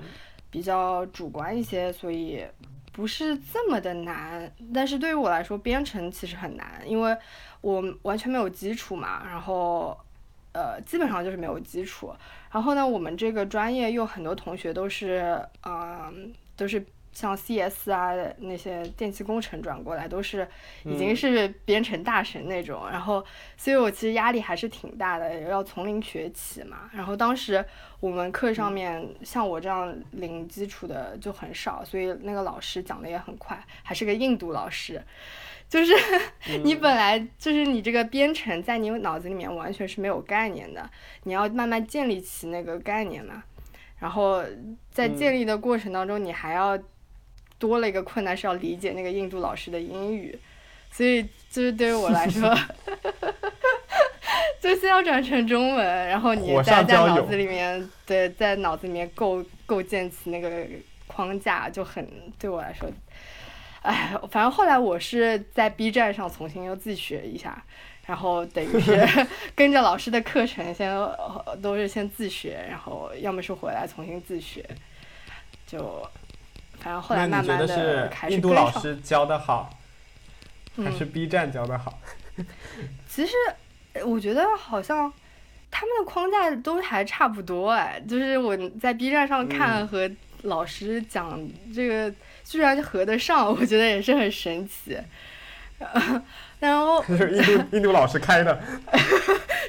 [0.53, 2.45] 比较主观一些，所以
[2.91, 4.53] 不是这么的难。
[4.71, 7.17] 但是对于我来说，编程其实很难，因为
[7.61, 9.97] 我完全没有基础嘛，然后
[10.51, 12.13] 呃基本上就是没有基础。
[12.51, 20.47] 然后呢，我们这个专业又很多同学都是嗯、都是像 CS 啊那些电气工程转过来，都是
[20.84, 22.89] 已经是编程大神那种。
[22.91, 23.23] 然后，
[23.56, 26.89] 所以我其实压力还是挺大的，要从零学起嘛。
[26.91, 27.63] 然后当时
[27.99, 35.02] 我们课上面像我这样零基础的就很少，所以那个老师讲的也很快，还是个印度老师。
[35.69, 35.93] 就是
[36.63, 40.88] 你本来就是你这个编程在你脑子里面完全是没有概念的，
[41.23, 43.43] 你要慢慢建立起那个概念嘛。
[43.97, 44.43] 然后
[44.91, 46.78] 在建立的过程当中，你还要
[47.63, 50.38] 多了一个困难是要理解那个印度老师的英语，
[50.91, 52.54] 所以就是对于我来说，
[54.60, 60.65] 就先要转成中文，然后你在上浇油脑子里面对在脑子里面构构建起那个
[61.08, 62.06] 框架，就很
[62.38, 62.89] 对我来说。
[63.82, 67.63] 哎，反正后来我是在 B 站上重新又自学一下，
[68.06, 69.08] 然后等于是
[69.56, 74.65] 跟着老师的课程先呃都是先自学，然后要么是回来重新自学，
[75.65, 76.06] 就
[76.84, 78.54] 反正后来慢慢的是开始印度。
[78.54, 79.69] 老师教的好，
[80.76, 81.98] 还嗯是 B 站教的好？
[83.08, 83.34] 其实
[83.93, 85.12] 呃我觉得好像
[85.72, 90.12] 他们的框架都还差不多哎，就是我在 B 站上看嗯和
[90.43, 91.39] 老师讲
[91.74, 94.98] 这个居然合得上，我觉得也是很神奇。
[96.60, 98.58] 然后 就是印度印度老师开的，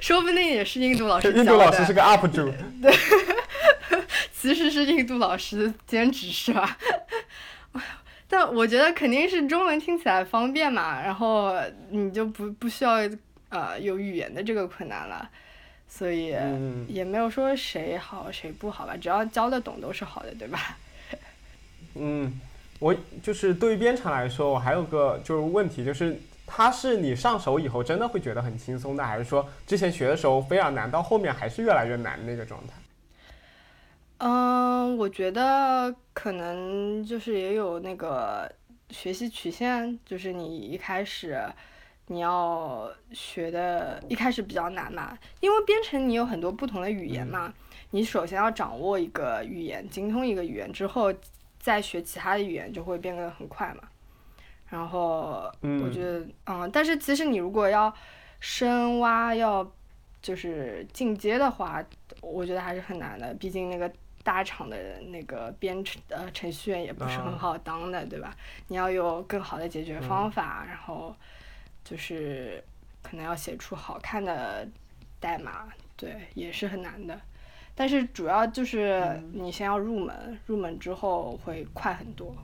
[0.00, 2.52] 说不定也是印度老师印度，老师是个 UP 主。
[4.44, 6.76] 其实是印度老师兼职是吧？
[8.28, 11.54] 但我觉得肯定是中文听起来方便嘛，然后
[11.88, 12.96] 你就不不需要
[13.48, 15.26] 呃有语言的这个困难了，
[15.88, 20.76] 所以嗯也没有说谁好谁不好吧，只要教得懂都是好的，对吧？
[21.96, 22.38] 嗯，
[22.80, 32.74] 我就是对于编程来说，我还有个就是问题，就是它是你上手以后真的会觉得很轻松的，还是说之前学的时候非常难，到后面还是越来越难那个状态？
[34.26, 38.50] 嗯，我觉得可能就是也有那个
[38.88, 41.38] 学习曲线，就是你一开始
[42.06, 47.52] 你要学的，一开始比较难嘛，因为编程你有很多不同的语言嘛，
[47.90, 51.12] 你首先要掌握一个语言，精通一个语言之后，
[51.58, 53.86] 再学其他的语言就会变得很快嘛。
[54.70, 57.94] 然后我觉得，嗯，但是其实你如果要
[58.40, 59.70] 深挖，要
[60.22, 61.84] 就是进阶的话，
[62.22, 63.92] 我觉得还是很难的，毕竟那个
[64.24, 68.34] 大厂的那个编程呃程序员也不是很啊好当的，对吧？
[68.66, 71.14] 你要有更好的解决方法，然后
[71.84, 72.64] 就是
[73.02, 74.66] 可能要写出好看的
[75.20, 77.20] 代码，对，也是很难的。
[77.76, 82.34] 但是主要就是你先要入门，入门之后会快很多。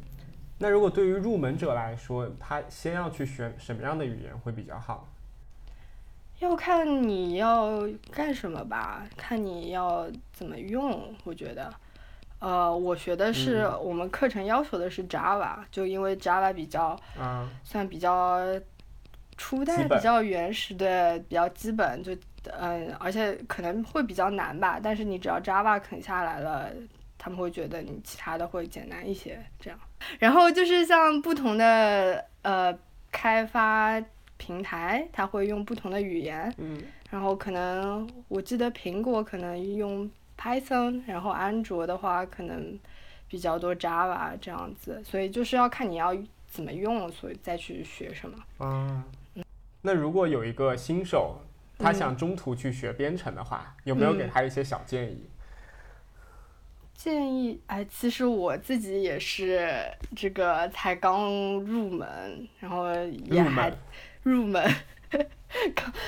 [0.58, 5.08] 那如果对于入门者来说，他先要去学什么样的语言会比较好？
[6.40, 11.14] 要看你要干什么吧，看你要怎么用。
[11.24, 11.72] 我觉得，
[12.38, 18.40] 呃，我学的是、嗯我们课程要求的是 Java，就因为 Java 比较啊，算比较
[19.36, 22.16] 初代比较原始的，比较基本，就
[22.58, 24.80] 嗯，而且可能会比较难吧。
[24.82, 26.70] 但是你只要 Java 啃下来了，
[27.18, 29.78] 他们会觉得你其他的会简单一些，这样。
[30.18, 32.74] 然后就是像不同的呃
[33.12, 34.02] 开发
[34.40, 36.82] 平台，它会用不同的语言，嗯。
[37.10, 42.78] 然后可能我记得苹果可能用 Python，然后安卓的话可能
[43.28, 48.38] 比较多 Java 这样子，所以就是要看你要怎么用，所以再去学什么。
[48.58, 49.04] 啊，
[49.82, 51.40] 那如果有一个新手，
[51.78, 51.94] 他嗯。
[51.94, 54.30] 想中途去学编程的话，有没有给嗯。
[54.32, 55.26] 他一些小建议？
[56.94, 59.82] 建议，哎，其实我自己也是
[60.14, 61.28] 这个才刚
[61.60, 63.78] 入门，然后也还门
[64.22, 64.62] 入门，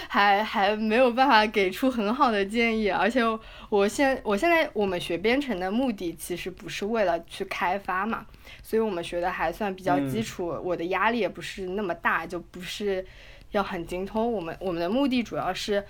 [0.09, 2.89] 还还没有办法给出很好的建议。
[2.91, 3.23] 而且
[3.69, 8.27] 我现我现在我们学编程的目的其实不是为了去开发嘛，
[8.63, 13.05] 所以我们学的还算比较基嗯础，我的压力也不是那么大，就不是
[13.51, 14.33] 要很精通。
[14.33, 15.85] 我们我们的目的主要是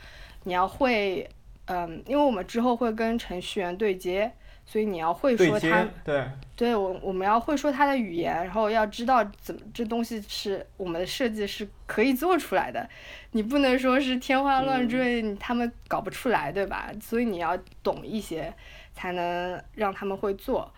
[0.45, 1.29] 你要会，
[1.67, 4.33] 嗯，因为我们之后会跟程序员对接。
[4.65, 6.25] 所以你要会说它，对，
[6.57, 12.89] 对我，我们要会说它的语言，然后要知道怎么这东西是我们的设计是可以做出来的，
[13.33, 16.91] 你不能说是天花乱坠，你他们搞不出来，对吧？
[17.01, 18.53] 所以你要懂一些，
[18.95, 20.73] 才能让他们会做，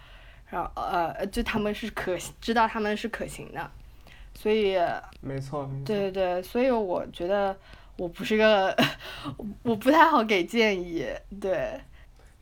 [0.48, 3.70] 然后呃，就他们是可知道他们是可行的，
[4.34, 4.76] 所以
[5.20, 5.84] 没错，没错。
[5.84, 7.56] 对对对，所以我觉得
[7.96, 8.76] 我不是个，
[9.62, 11.06] 我不太好给建议，
[11.40, 11.80] 对，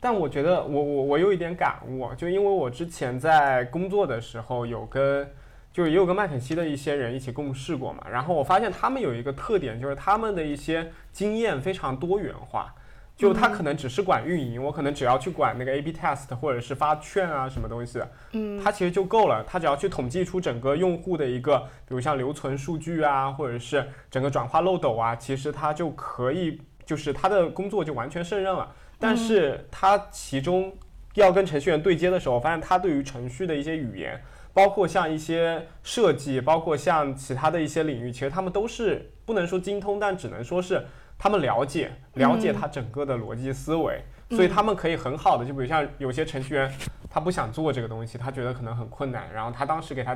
[0.02, 5.30] 但我觉得我我我有一点感悟，就因为我之前在工作的时候有跟，
[5.72, 12.74] 就也有跟麦肯锡的一些人一起共事过嘛，然后我发现他们有一个特点，就是他们的一些经验非常多元化。
[13.14, 19.44] 就他可能只是管运营，我可能只要去管那个 A/B test 或者是发券啊什么东西的，嗯，他其实就够了。
[19.46, 28.74] 他只要去统计出整个用户的一个，比如像留存数据啊，或者是整个转化漏斗啊，其实他就可以，就是他的工作就完全胜任了。
[29.02, 30.72] 但是它其中
[31.14, 34.22] 要跟程序员对接的时候，我发现他对于程序的一些语言，
[34.54, 40.86] 包括像一些设计，包括像其他的一些领域，其实他们都是不能说精通，但只能说是
[41.18, 46.72] 他们了解了解它整个的逻辑思维，所以他们可以很好的，就比如像有些程序员，
[47.10, 50.14] 他不想做这个东西，他觉得可能很困难，然后他当时给他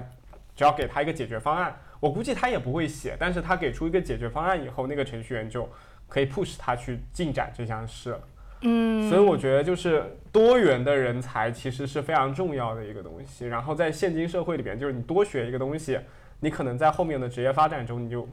[0.54, 5.68] 只要给他一个解决方案，我估计他也不会写，但是他给出一个解决方案以后，那个程序员就
[6.08, 8.20] 可以 push 他去进展这项事了。
[8.60, 13.46] 嗯，所以我觉得就是多元的人才其实是非常重要的一个东西。
[13.46, 15.98] 然后在现今社会里边，就是你多学一个东西，
[16.40, 18.28] 你可能在后面的职业发展中，你就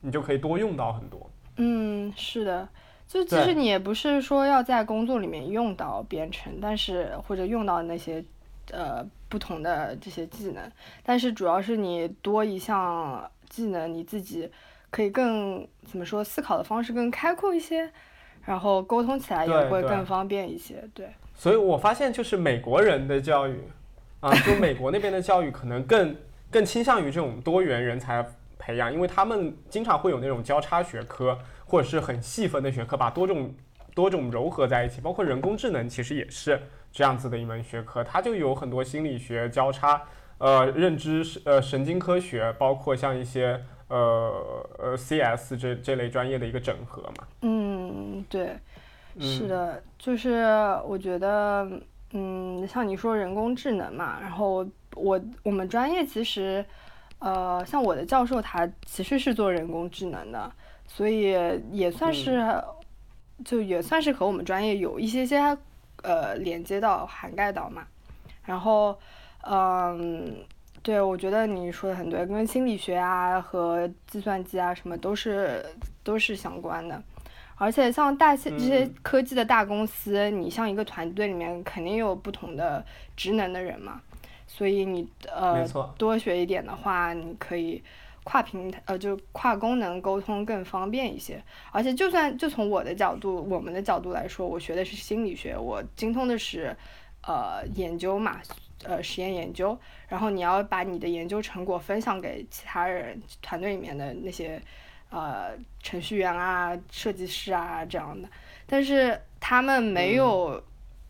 [0.00, 1.30] 你就可以多用到很多。
[1.56, 2.68] 嗯，是的，
[3.06, 8.24] 就其实你也不是说要在工作里面用到编程，但是或者用到那些
[8.70, 10.70] 呃不同的这些技能，
[11.02, 14.50] 但是主要是你多一项技能，你自己
[14.90, 17.90] 可以更怎么说，思考的方式更开阔一些，
[18.46, 20.82] 然后沟通起来也会更方便一些。
[20.92, 23.60] 对，所以我发现就是美国人的教育
[24.20, 26.16] 啊，就美国那边的教育可能更
[26.50, 28.26] 更倾向于这种多元人才
[28.58, 33.54] 培养，因为他们经常会有那种交叉学科或者是很细分的学科，把多种
[33.94, 36.60] 多种糅合在一起，包括人工智能其实也是
[36.92, 40.02] 这样子的一门学科，它就有很多心理学交叉，
[40.38, 43.60] 呃，认知呃神经科学，包括像一些
[43.98, 47.26] 呃呃 CS 这这类专业的一个整合嘛。
[47.42, 48.56] 嗯，对。
[49.20, 50.42] 是嗯的，就是
[50.84, 51.70] 我觉得，
[52.10, 56.64] 嗯，像你说人工智能嘛，然后我我们专业其实，
[57.20, 60.50] 呃，像我的教授他其实是做人工智能的，
[60.88, 61.30] 所以
[61.70, 62.42] 也算是，
[63.44, 65.38] 就也算是和我们专业有一些些
[66.02, 67.86] 呃连接到涵盖到嘛。
[68.44, 68.98] 然后，
[69.48, 70.44] 嗯，
[70.84, 75.64] 对，我觉得你说的很对，跟心理学啊和计算机啊什么都是
[76.02, 77.02] 都是相关的。
[77.56, 82.84] 而且像大些这些嗯科技的大公司，你像一个团队里面肯定有不同的
[83.16, 84.02] 职能的人嘛，
[84.46, 85.66] 所以你呃
[85.96, 87.82] 多学一点的话，你可以
[88.22, 91.42] 跨平台呃就跨功能沟通更方便一些。
[91.72, 96.76] 而且就算就从我的角度，我们的角度来说，我学的是心理学，我精通的是
[97.26, 98.40] 呃研究嘛，
[98.84, 99.76] 呃实验研究，
[100.08, 104.62] 然后你要把你的研究成果分享给其他人，团队里面的那些。
[105.10, 108.28] 呃，程序员啊，设计师啊这样的，
[108.66, 110.60] 但是他们没有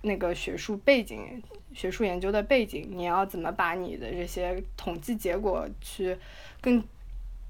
[0.02, 6.14] 那个学术背景、学术研究的背景，你要怎么把你的这些统计结果去
[6.60, 6.84] 更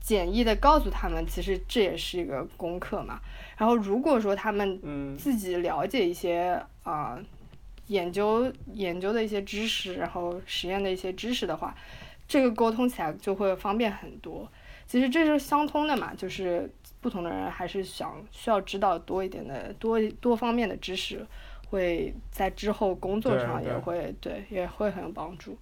[0.00, 1.26] 简易的告诉他们？
[1.26, 3.18] 其实这也是一个功课嘛。
[3.56, 7.18] 然后如果说他们嗯自己了解一些啊、
[7.89, 11.74] 研究研究的一些知识，然后实验的一些知识的话，
[12.26, 14.49] 这个沟通起来就会方便很多。
[14.87, 16.70] 其实这是相通的嘛，就是
[17.01, 21.26] 不同的人还是想需要知道多一点的多多方面的知识，
[21.70, 25.57] 会在之后工作上也会对也会很有帮助，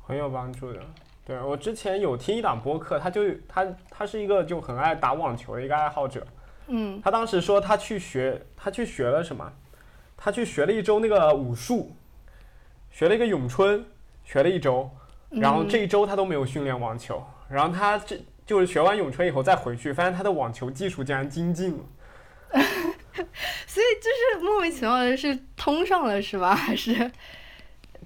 [0.00, 0.80] 很有帮助的。
[1.26, 6.26] 对我之前有听一档播客，他就他他是一个就很爱打网球的一个爱好者，
[6.68, 9.52] 嗯他当时说他去学他去学了什么，
[10.18, 11.94] 他去学了一周那个武术，
[12.90, 13.82] 学了一个咏春，
[14.24, 14.90] 学了一周，
[15.30, 21.84] 然后这一周他都没有训练网球，然后他这就是学完咏春以后再回去，发现他的网球技术竟然精进了。
[23.66, 26.54] 所以就是莫名其妙的是通上了是吧？
[26.56, 27.10] 还是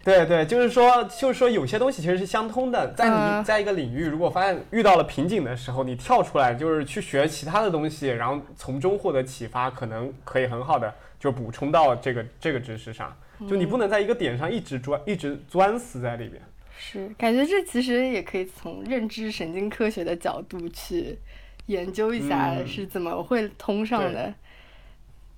[0.05, 2.93] 对对，就是说，就是说，有些东西其实是相通的。
[2.95, 10.93] 在你嗯在一个领域，如果发现遇到了瓶颈的时候，你跳出来，就是去学其他的东西，然后从中获得启发，可能可以很好的
[11.23, 13.17] 就补充到这个这个知识上。
[13.49, 16.43] 就你不能在一个点上一直钻一直钻死在里边。
[16.77, 21.17] 是感觉这其实也可以从认知神经科学的角度去
[21.67, 24.35] 研究一下嗯是怎么会通上的。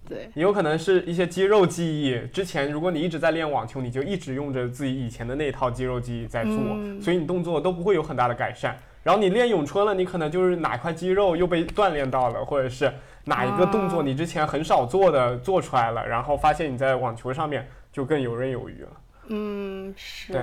[0.08, 2.18] 对，也有可能是一些肌肉记忆。
[2.32, 8.78] 之前如果你一直在练网球，你就一直用着自己以前的那套肌肉记忆在做，嗯所以你动作都不会有很大的改善。
[9.04, 12.92] 然后你练咏春了，你可能就是哪块肌肉又被锻炼到了，或者是
[13.26, 18.88] 哪一个动作啊你之前很少做的做出来了，然后发现你在网球上面就更游刃有余了。
[19.28, 20.32] 嗯，是。
[20.32, 20.42] 对，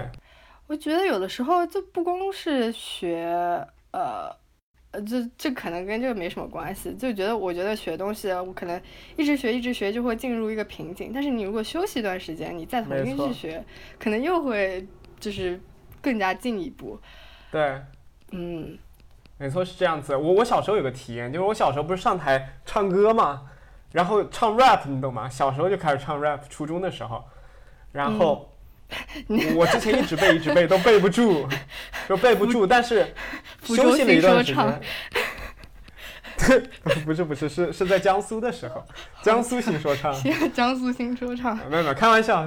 [0.68, 3.26] 我觉得有的时候就不光是学，
[3.92, 4.28] 呃，
[4.92, 6.94] 呃，这这可能跟这个没什么关系。
[6.94, 8.82] 就觉得，我觉得学东西，我可能
[9.18, 11.12] 一直学一直学就会进入一个瓶颈。
[11.14, 13.64] 但是你如果休息一段时间，你再重新去学，
[14.00, 14.88] 可能又会
[15.20, 15.60] 就是
[16.02, 17.00] 更加进一步。
[17.52, 17.82] 对，
[18.32, 18.78] 嗯
[19.38, 20.16] 没错是这样子。
[20.16, 23.44] 我我小时候有个体验，就是我小时候不是上台唱歌嘛，
[23.92, 25.30] 然后唱 rap，你懂吗？
[25.30, 27.24] 小时候就开始唱 rap，初中的时候，
[27.92, 28.48] 然后。
[29.56, 31.48] 我之前一直背一直背都背不住，
[32.10, 33.14] 就背不住，但是
[33.64, 34.82] 休息了一段时间。
[37.06, 38.84] 不是不是是是在江苏的时候，
[39.22, 40.14] 江苏新说唱，
[40.52, 42.46] 江苏新说唱，没有没有开玩笑，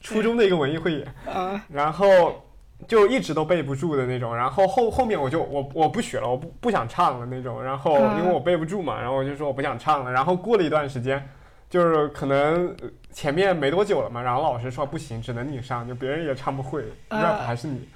[0.00, 2.42] 初中的一个文艺汇演，嗯然后
[2.88, 8.18] 就一直都背不住的那种，然后后后面我就我我不学了，我不不想唱了那种，然后嗯。
[8.18, 11.28] 因为我背不住嘛，然后我就说我不想唱了，然后过了一段时间，
[11.68, 17.88] 就是可能呃前面没多久了嘛，然后老师说不行，只能你上，就别人也唱不会嗯，rap 还是你，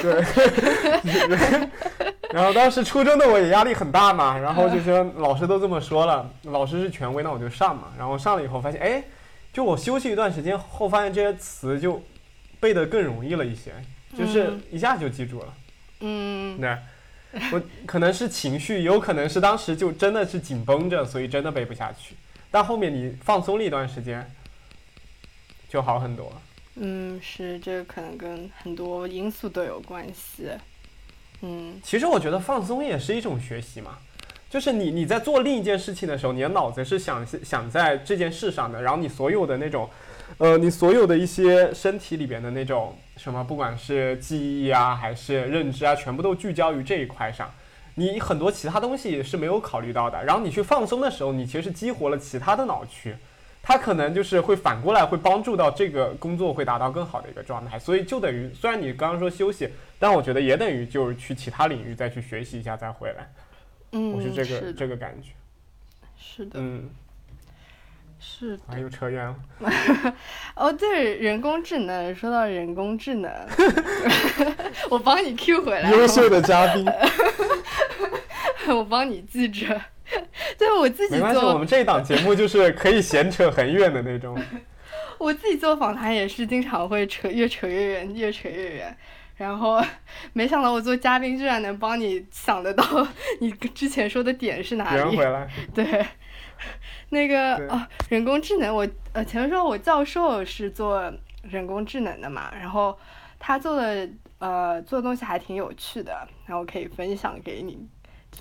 [0.00, 0.22] 对，
[2.32, 9.02] 然后当时初中的我也压力很大嘛，然后就说老师都这么说了，老师是权威，那我就上嘛，然后上了以后发现，哎，
[9.52, 12.00] 就我休息一段时间后，发现这些词就
[12.60, 13.72] 背得更容易了一些，
[14.16, 15.54] 就是嗯一下就记住了。
[16.00, 16.78] 嗯那，
[17.52, 22.14] 我可能是情绪，也有可能是当时就真的是紧绷着，所以真的背不下去。
[22.50, 24.30] 但后面你放松了一段时间，
[25.68, 26.42] 就好很多了。
[26.76, 30.48] 嗯，是这个可能跟很多因素都有关系。
[31.40, 33.98] 嗯其实我觉得放松也是一种学习嘛，
[34.48, 39.88] 就是你你在做另一件事情的时候，你的脑子是想想在这件事上的，然后你所有的那种，
[40.38, 47.48] 呃，你所有的一些身体里边的那种什么，不管是记忆啊还是认知啊，全部都聚焦于这一块上。
[47.94, 53.14] 你很多其他东西是没有考虑到的，然后你去放松的时候，你其实激活了其他的脑区，
[53.62, 59.68] 它可能就是会反过来会帮助到这个工作会达到更好的一个状态，所以就等于虽然你刚刚说休息，
[60.00, 63.30] 但我觉得也等于就是去其他领域再去学习一下再回来，
[63.92, 65.30] 嗯，我是这个的这个感觉，
[66.18, 66.90] 是的，嗯，
[68.24, 69.36] 是又扯远了，
[70.54, 73.30] 哦，对，人工智能，说到人工智能，
[74.88, 76.86] 我帮你 Q 回来，优秀的嘉宾，
[78.76, 79.80] 我帮你记着。
[80.56, 84.38] 对我自己没关系，我，们这一档节目就是可以闲扯很远的那种，
[85.18, 88.96] 我自己做访谈也是经常会扯，越扯越远，越扯越远。
[89.38, 89.82] 然后
[90.34, 92.84] 没想到我做嘉宾居然能帮你想得到
[93.40, 94.96] 你之前说的点是哪里。
[94.96, 96.06] 圆回来，对，
[97.12, 102.98] 那个对哦，人工智能，我呃前面说我教授是做人工智能的嘛，然后
[103.38, 104.08] 他做的
[104.38, 107.86] 呃做的东西还挺有趣的，然后可以分享给你，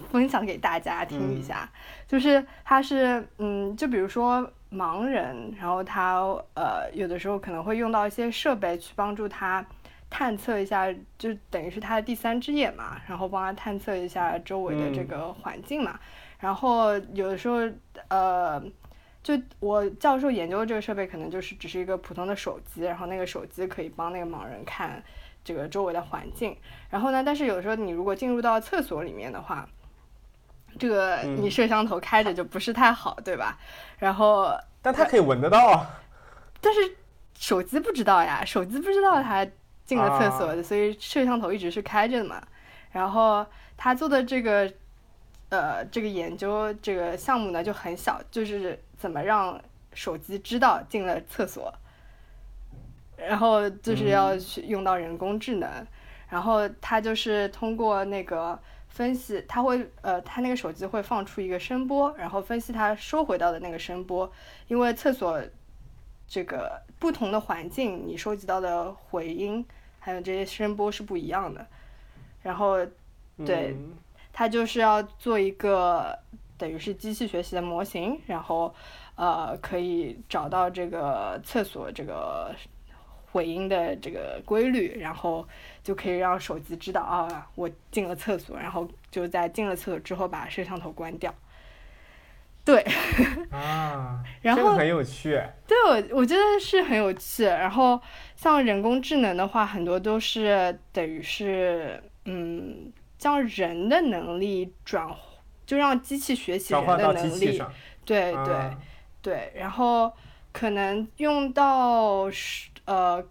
[0.09, 1.69] 分享给大家听一下。
[2.07, 6.21] 就是他是嗯，就比如说盲人，然后他
[6.53, 9.65] 呃有的时候可能会用到一些设备去帮助他。
[10.13, 15.97] 探测一下，就等于是他的第三只眼嘛，然后帮他探测一下周围的这嗯个环境嘛。
[16.41, 17.59] 然后有的时候，
[18.09, 18.61] 呃，
[19.23, 25.01] 就我教授研究的这个设备可能就是只是一个普通的手机，然后那个手机可以帮那个盲人看
[25.43, 26.57] 这个周围的环境。
[26.89, 29.67] 然后呢，但是有时候你如果进入到厕所里面的话，
[30.79, 33.59] 这个嗯你摄像头开着就不是太好，对吧？
[33.99, 36.01] 然后但他可以闻得到啊，
[36.59, 36.79] 但是
[37.37, 39.45] 手机不知道呀，手机不知道他
[39.85, 42.41] 进了厕所所以摄像头一直是开着的嘛。
[42.91, 43.45] 然后
[43.77, 44.71] 他做的这个
[45.51, 49.61] 呃这个研究这个项目呢就很小，就是怎么让
[49.93, 51.71] 手机知道进了厕所，
[53.17, 54.39] 然后就是要嗯。
[54.39, 55.69] 去用到人工智能，
[56.29, 64.31] 然后它就是通过那个分析，它会呃它那个手机会放出一个声波，然后分析它收回到的那个声波，
[64.67, 65.41] 因为厕所
[66.27, 69.65] 这个不同的环境，你收集到的回音
[69.99, 71.67] 还有这些声波是不一样的，
[72.41, 72.77] 然后
[73.45, 73.97] 对嗯
[74.33, 76.17] 它就是要做一个
[76.57, 78.73] 等于是机器学习的模型，然后
[79.15, 82.55] 呃可以找到这个厕所这个
[83.31, 85.47] 回音的这个规律，然后
[85.83, 91.33] 就可以让手机知道啊我进了厕所，然后就在进了厕所之后把摄像头关掉。
[92.63, 92.85] 对，
[93.49, 95.41] 啊，然后这个很有趣。
[95.65, 97.43] 对我我觉得是很有趣。
[97.43, 97.99] 然后
[98.35, 105.07] 像人工智能的话，很多都是等于是嗯，将人的能力转，
[105.63, 107.61] 就让机器学习人的能力。
[108.03, 108.75] 对对、啊
[109.21, 110.11] 对，然后
[110.51, 113.23] 可能用到是呃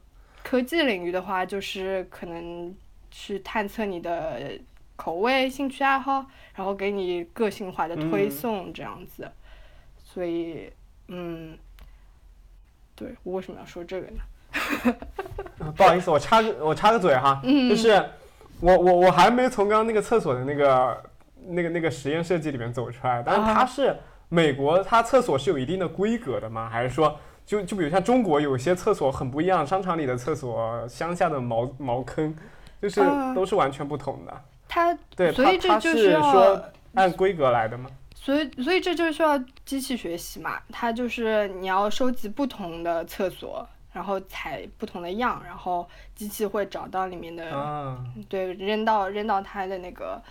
[0.44, 2.72] 科技领域的话，就是可能
[3.10, 4.52] 去探测你的
[4.94, 6.24] 口味、兴趣爱好，
[6.54, 9.28] 然后给你个性化的推嗯送这样子。
[10.04, 10.72] 所以，
[11.08, 11.58] 嗯，
[12.94, 14.22] 对我为什么要说这个呢？
[15.76, 18.00] 不好意思，我插个我插个嘴哈，嗯就是
[18.60, 21.02] 我我我还没从刚刚那个厕所的那个
[21.46, 23.96] 那个那个实验设计里面走出来，但是它啊是
[24.28, 26.68] 美国，它厕所是有一定的规格的吗？
[26.68, 32.34] 还是说就就比如像中国有些厕所很不一样，商场里的厕所、乡下的茅茅坑，
[32.80, 34.40] 就是嗯都是完全不同的。
[34.68, 36.62] 它对，所以这就是要说
[36.94, 37.90] 按规格来的吗？
[38.14, 40.58] 所以，所以这就需要机器学习嘛。
[40.70, 50.22] 它就是你要收集不同的厕所，然后采不同的样，然后机器会找到里面的，啊，对，扔到扔到它的那个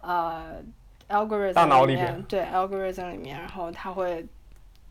[0.00, 0.62] 呃
[1.08, 4.24] algorithm 大脑里面，对 algorithm 里面，然后它会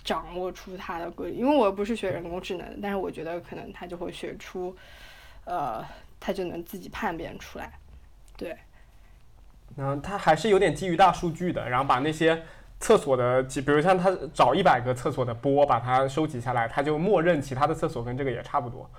[0.03, 1.37] 掌握出它的规律。
[1.37, 4.75] 因为我不是学人工智能的，但是我觉得可能它就会学出，
[5.45, 5.81] 呃，
[6.19, 7.71] 它就能自己判别出来。
[8.35, 8.55] 对，
[9.75, 12.43] 然后它还是有点基于大数据的，然后把那些
[12.79, 18.89] 厕所的，比如像他找一百个厕所的波，把它收集下来，他就默认其他的厕所跟这个也差不多。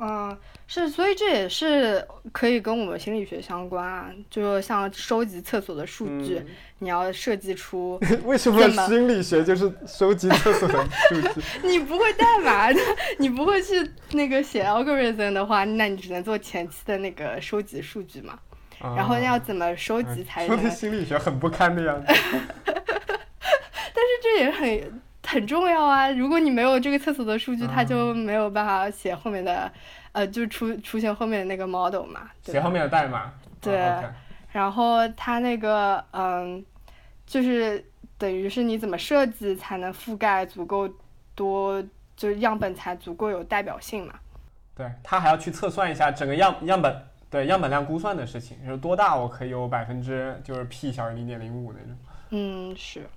[0.00, 4.10] 嗯，是，所以这也是可以跟我们心理学相关啊。
[4.28, 6.46] 就像收集厕所的数据，嗯
[6.80, 11.40] 你要设计出 为什么心理学就是收集厕所的数据？
[11.62, 12.80] 你不会代码的，
[13.18, 18.36] 你不会去那个写 algorithm 的话，那你只能做前期的那个收集数据嘛。
[18.80, 20.58] 然后啊要怎么收集才能？
[20.58, 22.12] 说的心理学很不堪的样子。
[24.22, 26.10] 这也很很重要啊！
[26.10, 29.70] 如果你没有这个厕所的数据，它就嗯没有办法写后面的，
[30.12, 32.30] 呃，就出出现后面的那个 model 嘛。
[32.44, 33.32] 对写后面的代码。
[33.60, 33.80] 对
[34.52, 36.64] 然后它那个嗯，
[37.26, 37.84] 就是
[38.18, 40.88] 等于是你怎么设计才能覆盖足够
[41.34, 41.82] 多，
[42.16, 44.14] 就是样本才足够有代表性嘛？
[44.76, 46.94] 对，他还要去测算一下整个样样本
[47.30, 51.96] 对样本量估算的事情，就是多大我可以有百分之就是 p 小于零点零五那种。
[52.30, 53.08] 嗯，是。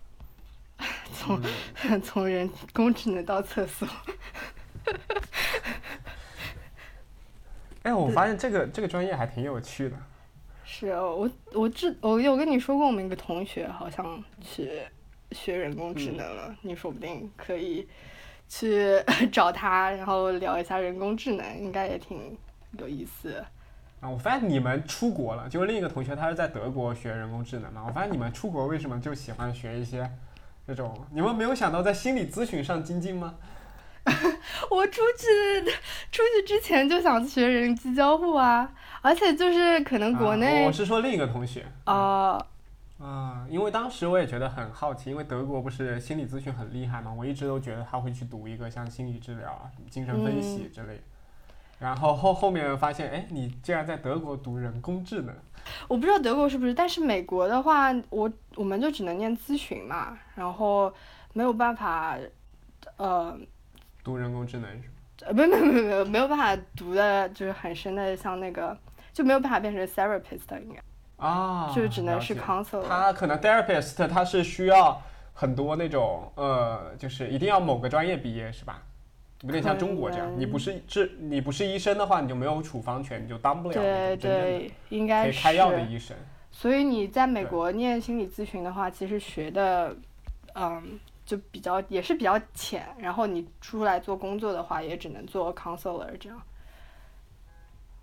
[1.14, 1.42] 从、
[1.84, 3.88] 嗯 从人工智能到厕所，
[7.84, 9.98] 哎，我发现这个这个专业还挺有趣的。
[10.64, 14.82] 是我我知我有跟你说过，我们一个同学好像去
[15.32, 17.88] 学人工智能了，你说不定可以
[18.48, 19.02] 去
[19.32, 22.38] 找他，然后聊一下人工智能，应该也挺
[22.78, 23.46] 有意思的。
[24.02, 27.84] 啊，我发现你们出国了，就是另一个同学他是在德国学人工智能嘛。
[27.88, 30.08] 我发现你们出国为什么就喜欢学一些
[30.68, 30.93] 这种？
[31.11, 33.36] 你们没有想到在心理咨询上精进吗？
[34.70, 35.72] 我出去
[36.11, 38.70] 出去之前就想学人机交互啊，
[39.01, 42.38] 而且就是可能国啊内我我是说另一个同学啊、
[42.99, 51.03] 啊，因为当时我也觉得很好奇，因为德国不是心理咨询很厉害嘛，我一直都觉得他会去读一个像心理治疗啊、精神分析之类的。
[51.80, 55.36] 然后后后面发现，哎，你竟然在德国读人工智能，
[55.88, 60.92] 我不知道德国是不是，但是美国的话，我我们就只能念咨询嘛，然后
[61.34, 62.18] 没有办法，
[62.96, 63.38] 呃，
[64.04, 64.94] 读人工智能是吧
[65.28, 68.76] 呃，没有没有没有没有没有办法读的，就是很深的，像那个
[69.14, 72.82] 就没有办法变成 therapist 应该，啊，就是只能是 counselor。
[72.88, 75.00] 他可能 therapist 他是需要
[75.34, 78.82] 很多那种呃，就是一定要某个专业毕业是吧？
[79.42, 85.38] 有点像中国这样，你不是治你不是医生的话，你就没有处方权，你就当不了那对对，应可该是。
[85.38, 86.18] 以开药的医生。
[86.52, 89.96] 所以你在美国念心理咨询的话，其实学的，
[90.56, 96.42] 嗯，就比较也是比较浅，然后你出来做工作的话，也只能做 counselor 这样。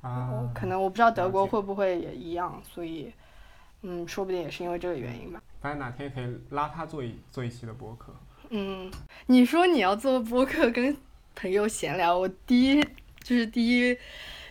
[0.03, 3.13] 啊，可能我不知道德国会不会也一样，所以，
[3.83, 5.43] 嗯，说不定也是因为这个原因吧。
[5.61, 8.15] 反正哪天可以拉他做一做一期的播客。
[8.51, 8.89] 嗯，
[9.27, 10.97] 你说你要做播客跟
[11.35, 12.83] 朋友闲聊，我第一
[13.23, 13.97] 就是第一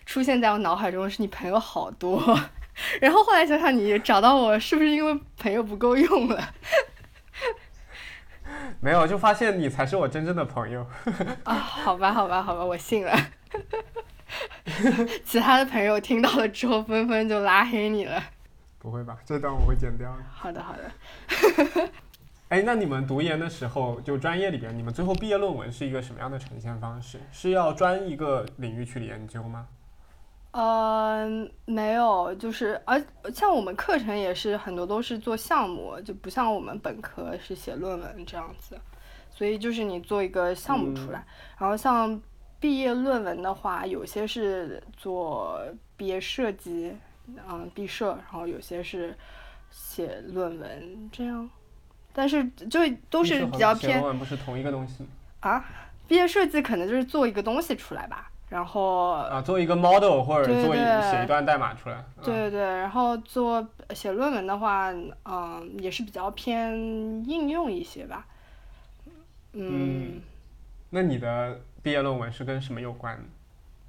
[0.06, 2.22] 出现在我脑海中的是你朋友好多，
[3.00, 6.54] 然后后来想想你找到我是不是因为朋友不够用了？
[8.80, 10.86] 没有，就发现你才是我真正的朋友。
[11.44, 13.18] 啊，好吧，好吧，好吧，我信了。
[15.24, 18.22] 其他的朋友听到了之后，纷纷就拉黑你了。
[18.80, 19.18] 不会吧？
[19.26, 20.18] 这段我会剪掉的。
[20.32, 21.90] 好的，好的。
[22.54, 27.20] 哎，那你们读研的时候，就专业里边，你们最后毕业论文是一个什么样的呈现方式？
[27.32, 29.68] 是要专一个领域去研究吗？
[30.52, 31.28] 呃，
[31.66, 38.80] 没有，就是而像我们课程也是很多都是做项目，就不像我们本科是写论文这样子，
[39.32, 41.26] 所以就是你做一个项目出来，
[41.58, 42.22] 然后像
[42.60, 45.60] 毕业论文的话，有些是做
[45.98, 46.96] 毕业设计，
[47.50, 49.18] 嗯，毕设，然后有些是
[49.72, 51.50] 写论文这样，
[52.14, 55.10] 但是就都是比较偏不是同一个东西吗
[55.42, 55.66] 啊，
[56.08, 61.96] 毕业设计可能就是做一个东西出来吧，然后啊，做一个 model 或者做一写一段代码出来。
[61.96, 64.92] 啊对对对，然后做写论文的话，
[65.26, 66.74] 嗯、也是比较偏
[67.28, 68.26] 应用一些吧。
[69.54, 70.22] 嗯，
[70.92, 73.24] 那你的毕业论文是跟什么有关的？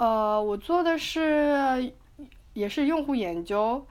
[0.05, 1.93] 呃，我做的是
[2.53, 3.87] 也是用户研究，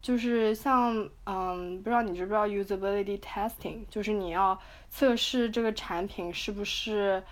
[0.00, 7.22] 就是像嗯，不知道你知不知道 usability testing，就是你要测试这个产品是不是，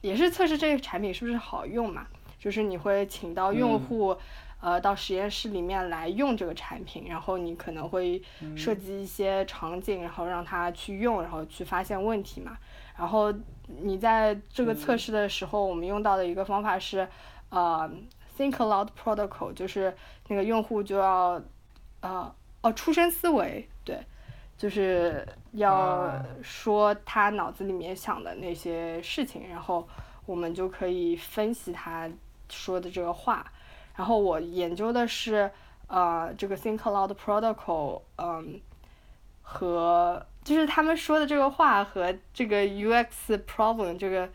[0.00, 2.06] 也是测试这个产品是不是好用嘛，
[2.38, 4.16] 就是你会请到用嗯户。
[4.60, 8.20] 呃，到实验室里面来用这个产品，然后你可能会
[8.56, 12.58] 设计一些场景，然后让他去用，然后去发现问题嘛。
[12.96, 13.32] 然后
[13.68, 17.08] 你在这个测试的时候，我们用到的一个方法是，
[17.50, 17.88] 呃
[18.36, 19.96] ，Think Aloud Protocol，就是
[20.26, 21.40] 那个用户就要，
[22.00, 23.98] 呃，哦，出生思维，对，
[24.56, 26.24] 就是要啊。
[26.42, 29.86] 说他脑子里面想的那些事情，然后
[30.26, 32.08] 我们就可以分析他
[32.48, 33.44] 说的这个话。
[33.96, 35.50] 然后我研究的是，
[35.88, 38.60] 呃，这个 Think Aloud Protocol，嗯，
[39.42, 44.28] 和就是他们说的这个话和这个 UX problem 这个，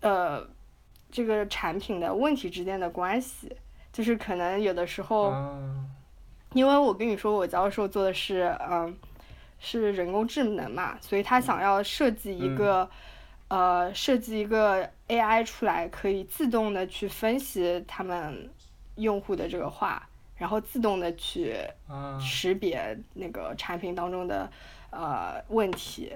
[0.00, 0.46] 呃，
[1.10, 3.56] 这个产品的问题之间的关系，
[3.90, 5.58] 就是可能有的时候，啊
[6.54, 8.96] 因为我跟你说我教授做的是，嗯，
[9.58, 12.88] 是人工智能嘛，所以他想要设计一个，
[13.48, 18.50] 呃，设计一个 AI 出来，可以自动的去分析他们
[18.96, 21.54] 用户的这个话，然后自动的去
[21.86, 24.50] 啊，识别那个产品当中的
[24.90, 26.12] 呃问题，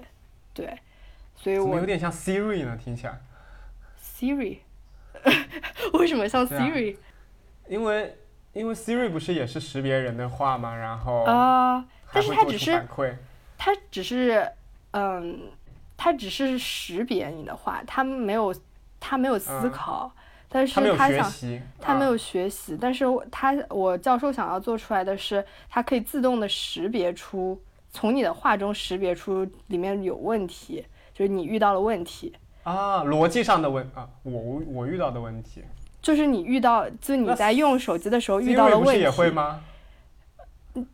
[0.54, 0.78] 对，
[1.36, 2.78] 所以我有点像 Siri 呢？
[2.82, 3.20] 听起来
[4.02, 4.58] ，Siri？
[5.92, 6.96] 为什么像 Siri
[7.68, 8.16] 因为
[8.52, 10.76] 因为 Siri 不是也是识别人的话吗？
[10.76, 13.14] 然后啊、但是它只是反馈。
[13.56, 14.46] 它只是
[14.92, 15.40] 嗯，
[15.96, 18.54] 它只是识别你的话，它没有
[19.00, 20.12] 它没有思嗯考，
[20.48, 27.58] 但是他没有它想学习，啊他没有学习，但是我他我教授想要做出来的是，它可以自动的识别出
[27.90, 30.84] 从你的话中识别出里面有问题，
[31.14, 32.34] 就是你遇到了问题，
[32.64, 35.64] 啊，逻辑上的问啊，我我遇到的问题
[36.02, 38.90] 就是你遇到，就你在用手机的时候遇到，Siri 了问题。
[38.90, 39.62] 不是也会吗
[40.74, 40.84] 呃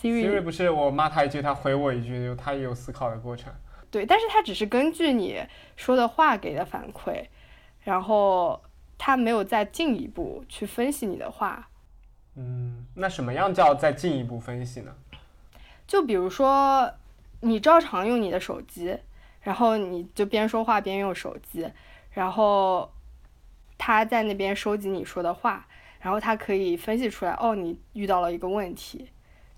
[0.00, 3.52] ？Siri，Siri 不是我骂他一句，他回我一句，他也有思考的过程。
[3.90, 5.42] 对，但是他只是根据你
[5.74, 7.24] 说的话给的反馈，
[7.84, 8.62] 然后
[8.98, 11.70] 他没有再进一步去分析你的话。
[12.36, 14.94] 嗯，那什么样叫再进一步分析呢？
[15.86, 16.92] 就比如说，
[17.40, 18.96] 你照常用你的手机，
[19.40, 21.66] 然后你就边说话边用手机，
[22.10, 22.92] 然后
[23.78, 25.66] 他在那边收集你说的话，
[26.00, 29.08] 然后他可以分析出来，哦，你遇到了一个问题，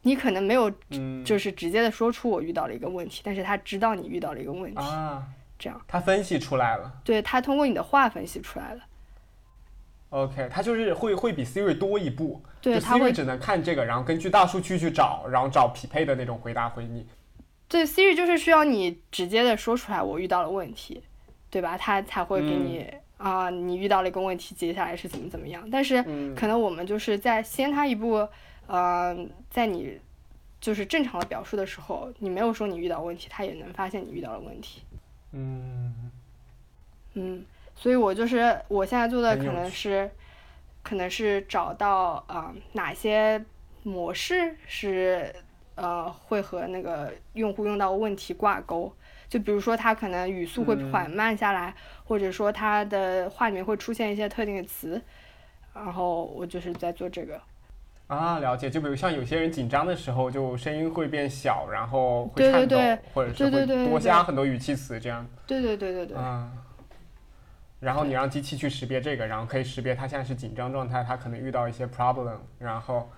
[0.02, 5.26] 你可能没有嗯，就是直接的说出我遇到了一个问题，但是他知道你遇到了一个问题，啊，
[5.58, 7.00] 这样，他分析出来了。
[7.02, 8.82] 对他通过你的话分析出来了
[10.10, 17.06] ，OK，他就是会会比 Siri 多一步，对 Siri 只能看这个，然后根据大数据去找，然后找匹配的那种回答回你。
[17.68, 21.02] 对 Siri 就是需要你直接的说出来我遇到了问题，
[21.48, 21.78] 对吧？
[21.78, 22.86] 他才会给你
[23.22, 25.68] 啊、你遇到了一个问题，接下来是怎么怎么样。
[25.70, 28.26] 但是嗯可能我们就是在先他一步，
[28.66, 29.14] 呃，
[29.50, 30.00] 在你
[30.58, 34.82] 就是正常的表述的时候，你没有说你遇到问题，他也能发现你遇到了问题。
[35.32, 36.10] 嗯，
[37.14, 37.44] 嗯，
[37.76, 40.10] 所以我就是我现在做的可能是，
[40.82, 43.44] 可能是找到啊、呃哪些
[43.82, 45.34] 模式是
[45.74, 48.92] 呃会和那个用户用到问题挂钩，
[49.30, 51.72] 就比如说他可能语速会嗯缓慢下来，
[52.04, 55.00] 或者说他的话里面会出现一些特定的词，
[55.72, 57.40] 然后我就是在做这个。
[58.08, 58.68] 啊，了解。
[58.68, 65.24] 就比如像有些人紧张的时候，就声音会变小，然后会对对颤抖，对或者是对对对会多加很多语气词这样。
[65.46, 66.50] 对对对对对，啊。
[67.78, 73.08] 然后你让机器去识别这个，然后可以识别它现在是紧张状态，它可能遇到一些 problem，然后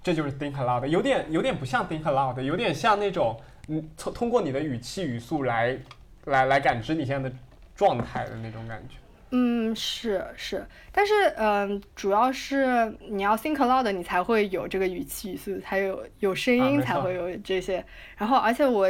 [0.00, 3.36] 这就是 think aloud，有点有点不像 think aloud，有点像那种
[3.68, 5.78] 嗯通通过你的语气语速来
[6.24, 7.36] 来来感知你现在的
[7.74, 8.96] 状态的那种感觉。
[9.30, 17.84] 嗯，是是，但是嗯、主要是你要 think aloud，你才会有这个语气语速，才有有声音，才会有这些。
[18.16, 18.88] 然后，而且我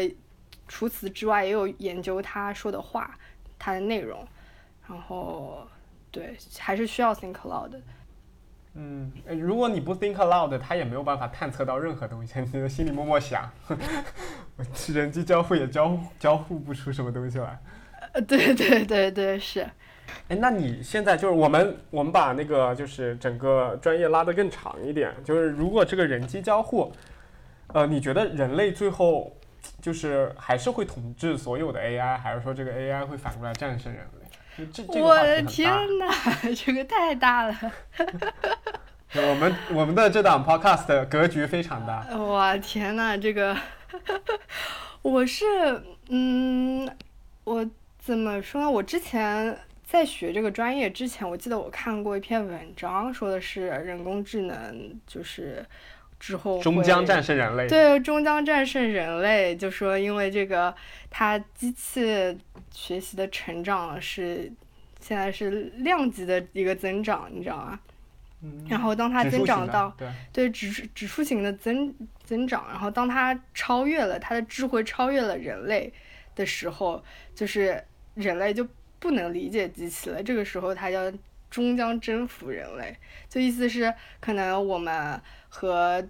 [0.68, 3.18] 除此之外也有研究他说的话，
[3.58, 4.26] 他的内容，
[4.86, 5.66] 然后
[6.10, 7.80] 对，还是需要 think aloud 的。
[8.74, 17.58] 嗯，呃如果你不 think aloud，它也没有办法探测到任何东西，你的心里默默想，我 人机交互也交交互不出什么东西来。
[18.12, 19.66] 呃，对 对对对，是。
[20.28, 26.92] 哎，那你现在就是我们我们把那个就是整个专业拉得更长一点，就是如果这个人机交互，
[27.68, 29.32] 呃，你觉得人类最后
[29.80, 34.23] 就是还是会统治所有的 AI，还是说这个 AI 会反过来战胜人类？
[34.56, 36.06] 就这这个我的天大。
[36.06, 37.56] 呐，这个太大了！
[39.10, 42.06] 就我们我们的这档 podcast 的格局非常大。
[42.16, 43.56] 我天呐，这个
[45.02, 45.44] 我是
[46.08, 46.88] 嗯，
[47.44, 47.66] 我
[47.98, 48.70] 怎么说呢？
[48.70, 55.64] 我之前在学这个专业之前，我记得我看过一篇文章，说的是人工智能就是
[56.24, 57.68] 之后会终将战胜人类。
[57.68, 59.54] 对，终将战胜人类。
[59.54, 60.74] 就说因为这个，
[61.10, 62.38] 它机器
[62.70, 64.50] 学习的成长是
[65.00, 67.78] 现在是量级的一个增长，你知道吗？
[68.42, 71.94] 嗯然后当它增长到对，对指数指数型的增
[72.24, 75.92] 增长，然后当它超越了它的智慧超越了人类
[76.34, 77.04] 的时候，
[77.34, 77.82] 就是
[78.14, 78.66] 人类就
[78.98, 80.22] 不能理解机器了。
[80.22, 81.12] 这个时候它要
[81.50, 82.94] 终将征服人类，
[83.30, 85.20] 就意思是可能我们
[85.54, 86.04] 和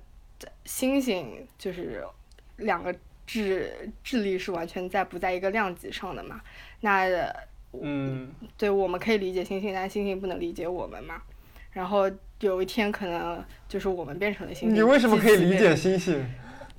[0.64, 2.03] 星星就是
[2.57, 2.95] 两个
[3.26, 6.40] 智智力是完全在不在一个量级上的嘛？
[6.80, 7.07] 那
[7.72, 11.20] 嗯，对，我们可以理解星星，但星星不能理解我们嘛。
[11.72, 14.74] 然后有一天可能就是我们变成了星星。
[14.74, 15.76] 你为什么可以理解变？
[15.76, 16.24] 猩 猩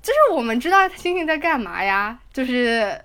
[0.01, 2.99] 就是我们知道星星在干嘛呀，就是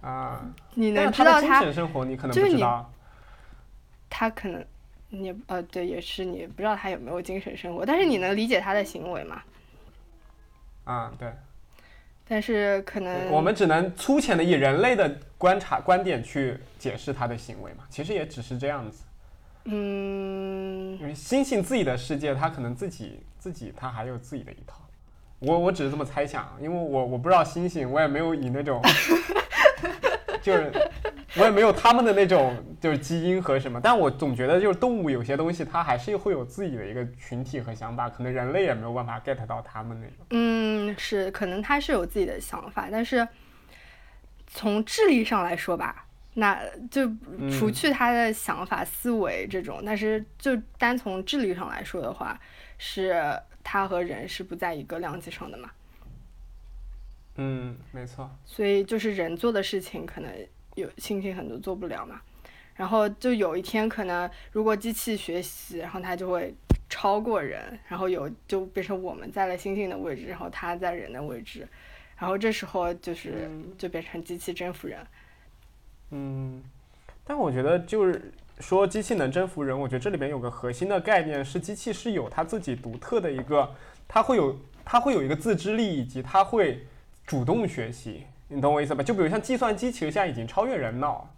[0.00, 0.44] 啊？
[0.74, 2.92] 你能知道是他的精它，神生活你可能就是你不知道。
[4.08, 4.64] 它可能
[5.10, 9.42] 你呃对，也是你不知道他有没有精神生活，但是你能理解他的行为嘛？
[10.84, 11.30] 啊，对。
[12.30, 19.02] 但是可能我们只能粗浅的以人类的观察观点去解释他的行为嘛，其实也只是这样子。
[19.64, 24.78] 嗯因为猩猩自己的世界，他可能自己自己他还有自己的一套。
[25.38, 28.82] 我我只是这么猜想，因为我我不知道猩猩，我也没有以那种，
[30.42, 30.72] 就是
[31.36, 40.26] 我也没有他们的那种就是基因和什么，但我总觉得就是动物有些东西它还是会有自己的一个群体和想法，可能人类也没有办法 get 到他们那种。
[40.30, 43.26] 嗯是，可能它是有自己的想法，但是
[44.46, 46.04] 从智力上来说吧。
[46.34, 47.04] 那就
[47.50, 52.38] 除嗯去他的想法、思维这种，但是就单从智力上来说的话，
[52.76, 53.20] 是
[53.64, 55.68] 他和人是不在一个量级上的嘛。
[57.38, 58.30] 嗯，没错。
[58.44, 60.30] 所以就是人做的事情，可能
[60.74, 62.20] 有星星很多做不了嘛。
[62.74, 66.54] 然后就有一天，可能如果机器学习，然后它就会
[66.88, 71.66] 超过人，然后有就变成我们在了星星的位置，然后它在人的位置，
[72.16, 74.98] 然后这时候就是嗯就变成机器征服人。
[76.10, 76.62] 嗯，
[77.24, 83.74] 但我觉得就是说机器能征服人，我觉得这里边有个核心的概念是机器是有它自己独特的一个，
[84.06, 86.86] 它会有它会有一个自知力，以及它会
[87.28, 89.04] 主动学习，你懂我意思吧？
[89.04, 91.28] 就比如像计算机，其实现在已经超越人脑。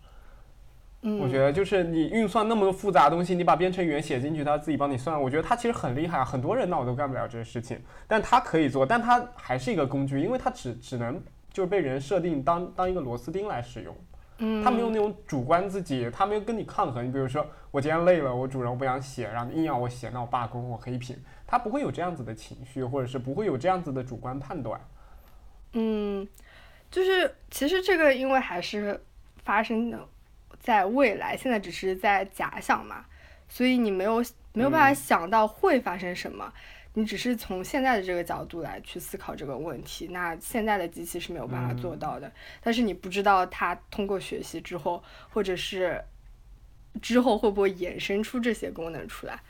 [1.03, 5.20] 嗯，我觉得就是你运算那么多复杂的东西，你把编程语言写进去，它自己帮你算。
[5.20, 7.76] 我觉得它其实很厉害，很多人脑都干不了这个事情，
[8.07, 11.20] 但它可以做，但它还是一个工具，因为它只只能
[11.53, 13.93] 就是被人设定当 当一个螺丝钉来使用。
[14.38, 17.05] 嗯，他没有那种主观自己，他没有跟你抗衡。
[17.07, 21.14] 你比如说，我今天累了，我主人我不想写，然后硬要我写，那我罢工，我黑屏。
[21.47, 24.80] 它不会有这样子的情绪，或者是不会有这样子的主观判断。
[25.72, 26.26] 嗯，
[26.90, 29.02] 就是其实这个因为还是
[29.44, 30.08] 发生的
[30.58, 33.04] 在未来，现在只是在假想嘛，
[33.48, 36.52] 所以你没有没有办法嗯想到会发生什么，
[36.94, 40.08] 你只是从现在的这个角度来去思考这个问题。
[40.08, 46.02] 那现在的机器是没有办法做到的，但是你不知道它通过学习之后，或者是
[47.00, 49.40] 之后会不会衍生出这些功能出来。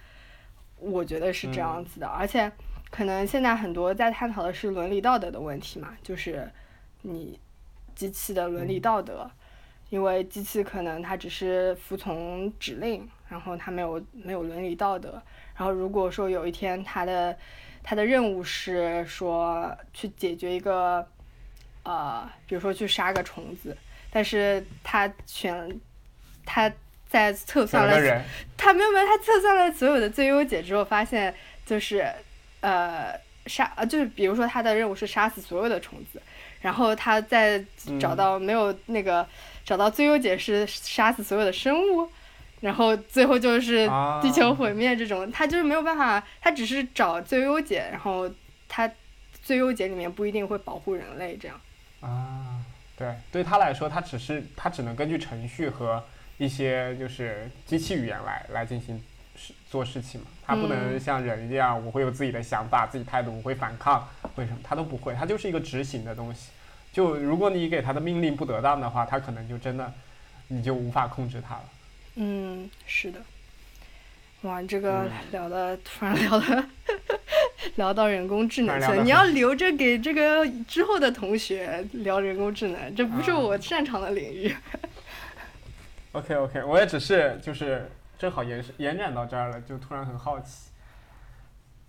[0.76, 2.50] 我觉得是这样子的，而且
[2.91, 6.51] 可能现在很多在探讨的是伦理道德的问题嘛，就是
[7.03, 7.38] 你
[7.95, 9.30] 机器的伦理道德，
[9.88, 15.22] 因为机器可能它只是服从指令，然后它没有没有伦理道德。
[15.57, 17.36] 然后如果说有一天它的
[17.82, 21.07] 它的任务是说去解决一个
[21.82, 23.76] 呃，比如说去杀个虫子，
[24.11, 25.80] 但是它选
[26.45, 26.70] 它
[27.09, 28.24] 在测算了选个人，
[28.57, 31.34] 他没有没有，他测算了所有的最优解之后，发现
[31.64, 32.05] 就是
[32.61, 36.20] 呃杀呃就是比如说他的任务是杀死所有的虫子，
[36.61, 37.64] 然后他再
[37.98, 39.26] 找到没有那个、
[39.64, 42.08] 找到最优解是杀死所有的生物，
[42.61, 48.30] 然后最后就是啊地球毁灭这种，他就是没有办法，他只是找最优解，然后
[48.68, 48.90] 他
[49.42, 51.58] 最优解里面不一定会保护人类这样。
[52.00, 52.61] 啊，
[52.96, 56.04] 对，对他来说，他只是他只能根据程序和
[56.36, 59.02] 一些就是机器语言来来进行
[59.34, 66.51] 事做事情嘛，他不能嗯像人一样，我会有自己的想法、自己态度，我会反抗，为什么，他都不会，他就是一个执行的东西。
[66.92, 69.92] 就如果你给他的命令不得当的话，他可能就真的
[70.48, 71.62] 你就无法控制他了。
[72.16, 73.20] 嗯，是的。
[74.42, 76.64] 哇，这个嗯聊的突然聊的
[77.76, 84.53] 聊到人工智能去了，你要留着给这个之后的同学聊人工智能，这不是啊我擅长的领域。
[86.12, 87.88] OK OK，我也只是就是
[88.20, 90.70] 正好延延展到这儿了，就突然很好奇。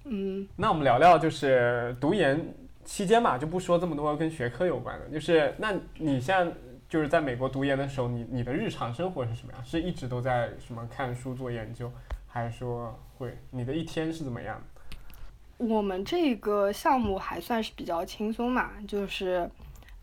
[0.06, 2.56] 嗯那我们聊聊就是读研
[2.86, 6.50] 期间嘛，就不说这么多跟学科有关的，就是那你现在
[6.88, 9.66] 就是在美国读研的时候，你你的日常生活是什么样？
[9.66, 11.92] 是一直都在什么看书做研究，
[12.28, 15.66] 还是说会你的一天是怎么样的？
[15.68, 19.48] 我们这个项目还算是比较轻松嘛，就是，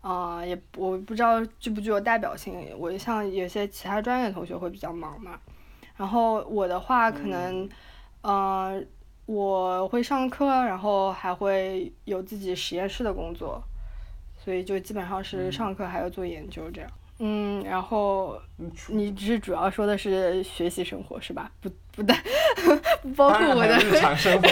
[0.03, 2.77] 呃，也我不知道具不具有代表性。
[2.79, 5.41] 我像有些其他专业的同学会比较忙嘛，
[5.99, 7.69] 然后我的话可能，
[8.23, 8.81] 呃，
[9.27, 13.63] 我会上课，然后还会有自己实验室的工作，
[14.43, 16.91] 所以就基本上是上课还要做研究这样。
[17.19, 21.51] 嗯，然后你你只是主要说的是学习生活是吧？
[21.61, 22.17] 不不带
[23.03, 24.49] 不包括我的日常生活，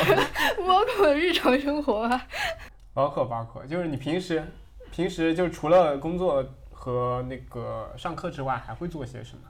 [0.57, 2.27] 不包括日常生活啊。
[2.93, 4.45] 包括包括就是你平时
[4.91, 9.43] 平时就除了工作和那个上课之外，还会做些什么？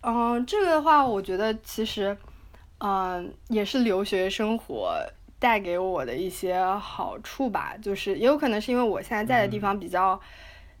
[0.00, 2.16] 嗯，这个的话，我觉得其实，
[2.78, 4.94] 嗯，也是留学生活
[5.38, 7.76] 带给我的一些好处吧。
[7.82, 10.18] 就是也有可能是因为我现在在的地方比较、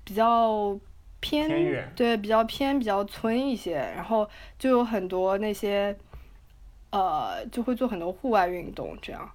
[0.04, 0.78] 比较
[1.20, 5.96] 偏，偏对，比较偏比较村一些，然后就有很多那些，
[6.90, 9.28] 呃，就会做很多户外运动这样。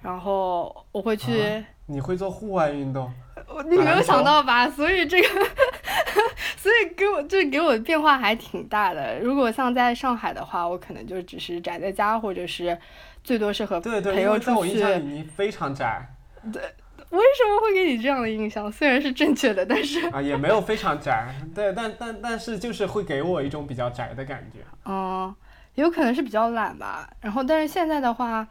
[0.00, 3.12] 然后我会去，啊你会做户外运动？
[3.48, 4.68] 我你没有想到吧？
[4.68, 5.28] 所以这个，
[6.56, 9.18] 所以给我这给我的变化还挺大的。
[9.20, 12.76] 如果像在上海的话，我可能就只是宅在家，或者是
[13.24, 14.74] 最多是和对对，朋友因为在我出去。
[14.74, 16.06] 印象里你非常宅
[16.52, 16.62] 对
[17.10, 18.70] 为什么会给你这样的印象？
[18.70, 24.58] 虽然是正确的，但是啊，也没有非常宅，对，但但但是就是会给我一种比较宅的感觉。
[24.84, 25.34] 嗯，
[25.76, 27.08] 有可能是比较懒吧。
[27.22, 28.46] 然后，但是现在的话，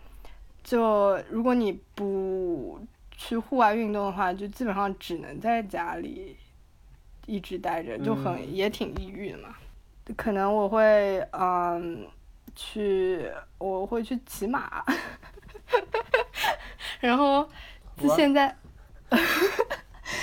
[0.64, 2.80] 就如果你不
[3.18, 6.38] 去户外运动的话，就基本上只能在家里
[7.26, 9.50] 一直待着，就很、嗯也挺抑郁的嘛。
[10.16, 12.08] 可能我会嗯
[12.56, 14.86] 去，我会去骑马，
[17.02, 17.50] 然后
[17.98, 18.56] 就现在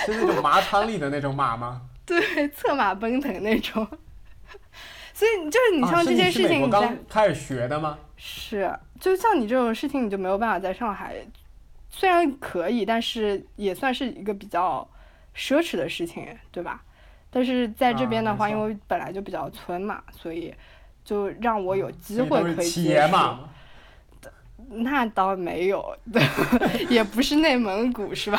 [0.07, 1.83] 是那种马场里的那种马吗？
[2.07, 3.87] 对策马奔腾那种。
[5.13, 7.99] 所以就是你像这些事情你在，刚开始学的吗？
[8.17, 11.15] 是，就像你这种事情，你就没有办法在上海，
[11.97, 14.87] 虽然可以，但是也算是一个比较
[15.37, 16.83] 奢侈的事情，对吧？
[17.31, 20.53] 但是在这啊边的话，因为本来就比较村嘛，所以
[21.05, 22.95] 就让我有机会可以？
[24.71, 26.21] 那倒没有，对，
[26.91, 28.39] 也不是内蒙古是吧？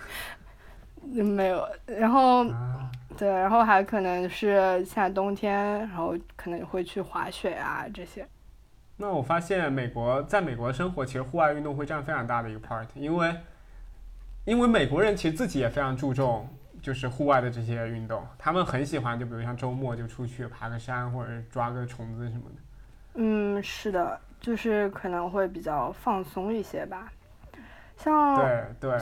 [1.02, 8.26] 没有，然后啊，对，然后还可能是现在冬天，然后可能会去滑雪啊这些。
[9.00, 13.34] 那我发现美国在美国生活，其实户外运动会占非常大的一个 part，因为
[14.44, 16.46] 因为美国人其实自己也非常注重
[16.82, 22.56] 就是户外的这些运动，他们很喜欢，就比如像周末就出去爬个山或者抓个虫子什么的。
[23.14, 27.10] 嗯，是的，就是可能会比较放松一些吧。
[27.96, 28.98] 像对对，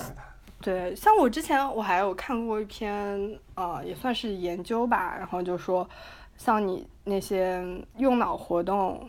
[0.60, 5.88] 对，像我之前我还有看过一篇，呃，也算是研究吧，然后就说，
[6.36, 7.64] 像你那些
[7.96, 9.08] 用脑活动，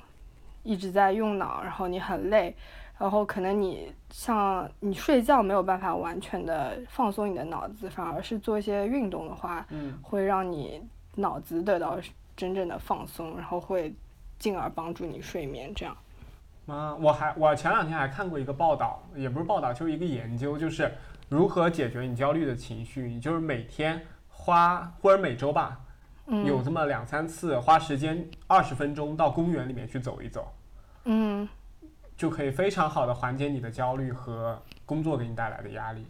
[0.70, 2.56] 一直在用脑，然后你很累，
[3.00, 10.80] 然后可能你像你睡觉没有办法完全的放松你的脑子，反而是做一些运动的话，嗯，会让你
[11.16, 11.98] 脑子得到
[12.38, 13.92] 真正的放松，然后会
[14.38, 15.98] 进而帮助你睡眠，这样。
[16.68, 20.92] 啊，我还我前两天还看过一个报道，也不是报道，就是一个研究，就是
[21.30, 23.10] 如何解决你焦虑的情绪。
[23.10, 24.00] 你就是每天
[24.30, 25.80] 花或者每周吧，
[26.28, 30.48] 嗯有这么两三次花时间二十分钟到公园里面去走一走，
[31.12, 31.50] 嗯
[32.16, 36.06] 就可以非常好的缓解你的焦虑和工作给你带来的压力。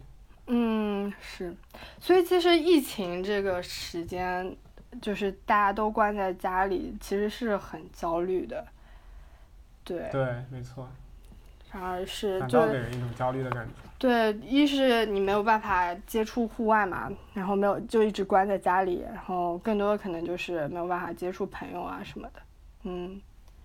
[0.46, 1.54] 嗯是，
[1.98, 4.54] 所以其实疫情这个时间，
[5.00, 8.66] 就是大家都关在家里，其实是很焦虑的。
[9.84, 10.86] 对，对，没错，
[11.70, 13.72] 反而是就倒给人一种焦虑的感觉。
[13.96, 22.42] 对，一是你没有办法接触户外嘛，然后没有就一直关在家里，然后更多的可能就是没有办法接触朋友啊什么的，
[22.82, 23.20] 嗯，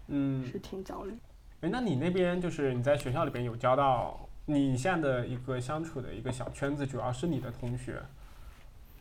[0.07, 1.17] 嗯，是挺焦虑。
[1.65, 7.99] 哎，那你那边就是你在学校里边有交到你现在的一个相处的一个小圈子，主要是你的同学，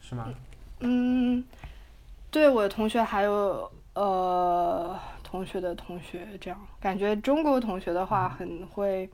[0.00, 0.32] 是吗？
[0.80, 1.44] 嗯，
[2.30, 9.10] 对我的同学还有呃同学的同学这样，感觉中国同学的话很会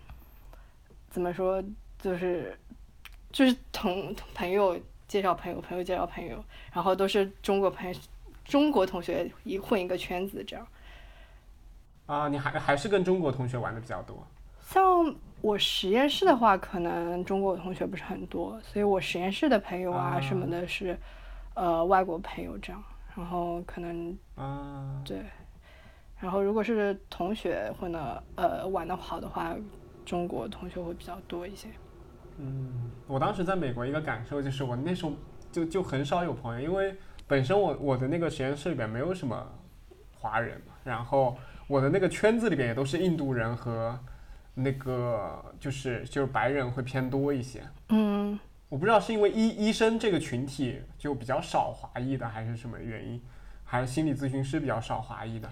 [1.11, 1.61] 怎么说，
[2.01, 2.57] 就是
[3.33, 4.79] 就是同朋友
[5.09, 8.01] 介绍朋友，朋友介绍朋友，然后都是中国朋友
[8.45, 10.65] 中国同学一混一个圈子这样。
[12.11, 14.27] 啊，你还还是跟中国同学玩的比较多。
[14.61, 14.83] 像
[15.41, 20.99] 我实验室的话，可能中国同学不是很多，所以我实验室的朋友啊啊什么的是，
[21.55, 22.83] 呃，外国朋友这样。
[23.17, 25.25] 然后可能啊，对，
[26.19, 29.55] 然后如果是同学混的呃玩的好的话，
[30.05, 31.69] 中国同学会比较多一些。
[32.39, 35.13] 嗯，我当时在美国一个感受就是，我那时候
[35.53, 36.97] 就就很少有朋友，因为
[37.27, 39.45] 本身我我的那个实验室里边没有什么
[40.19, 41.37] 华人嘛，然后
[41.71, 43.97] 我的那个圈子里边也都是印度人和
[44.55, 47.62] 那个就是就是白人会偏多一些。
[47.91, 48.37] 嗯
[48.68, 53.23] 我不知道是因为医医生这个群体就比较少华裔的，还是什么原因，
[53.64, 55.49] 还是心理咨询师比较少华裔的。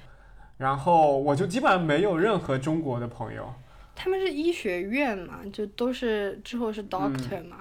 [0.57, 3.55] 然后我就基本上没有任何中国的朋友。
[3.95, 7.59] 他们是医学院嘛，就都是之后是 doctor 嘛。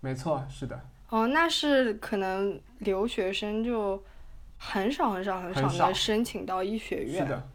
[0.00, 0.80] 没错，是的，
[1.10, 4.02] 哦，那是可能留学生就
[4.66, 7.24] 很少很少很少能申请到医学院。
[7.24, 7.48] 是的，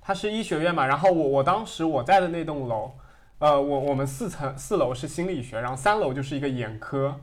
[0.00, 0.86] 它是医学院嘛。
[0.86, 2.92] 然后我我当时我在的那栋楼，
[3.38, 7.18] 呃，我我们四层四楼是心理学，然后三楼就是一个眼科，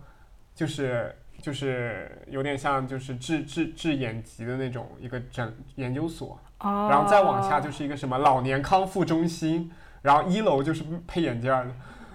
[0.53, 6.39] 就是就是有点像就是治治治眼疾的那种一个诊研究所。
[6.59, 6.87] 哦。
[6.89, 9.71] 然后再往下就是一个什么老年康复中心，
[10.01, 11.71] 然后一楼就是配眼镜的。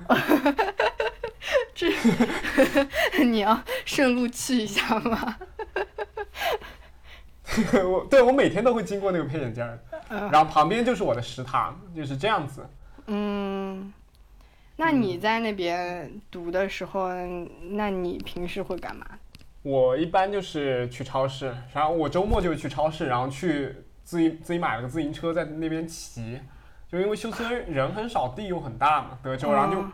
[1.74, 1.90] 这。
[3.24, 5.36] 你要 顺路去一下吗？
[7.84, 9.64] 我对我每天都会经过那个配眼镜
[10.08, 12.66] 然后旁边就是我的食堂，就是这样子。
[13.06, 13.92] 嗯，
[14.76, 17.08] 那你在那边读的时候，
[17.70, 19.06] 那你平时会干嘛？
[19.62, 23.74] 我一般就是去超市，然后我周末就去超市，然后去
[24.04, 26.38] 自己自己买了个自行车在那边骑，
[26.86, 29.92] 就因为休斯敦人很少，地又很大嘛，德州，然后就哦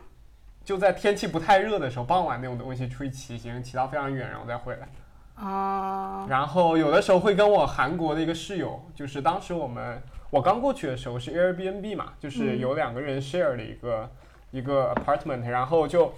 [0.64, 4.88] 就在天气不太热的时候，傍晚那种东西出去骑行，骑到非常远，然后再回来。
[5.40, 14.10] 啊，然后有的时候会跟我韩国的一个室友，就是当时我们我刚过去的时候是 Airbnb 嘛，就是有两个人 share 的一个、
[14.50, 16.12] 一个 apartment，然后就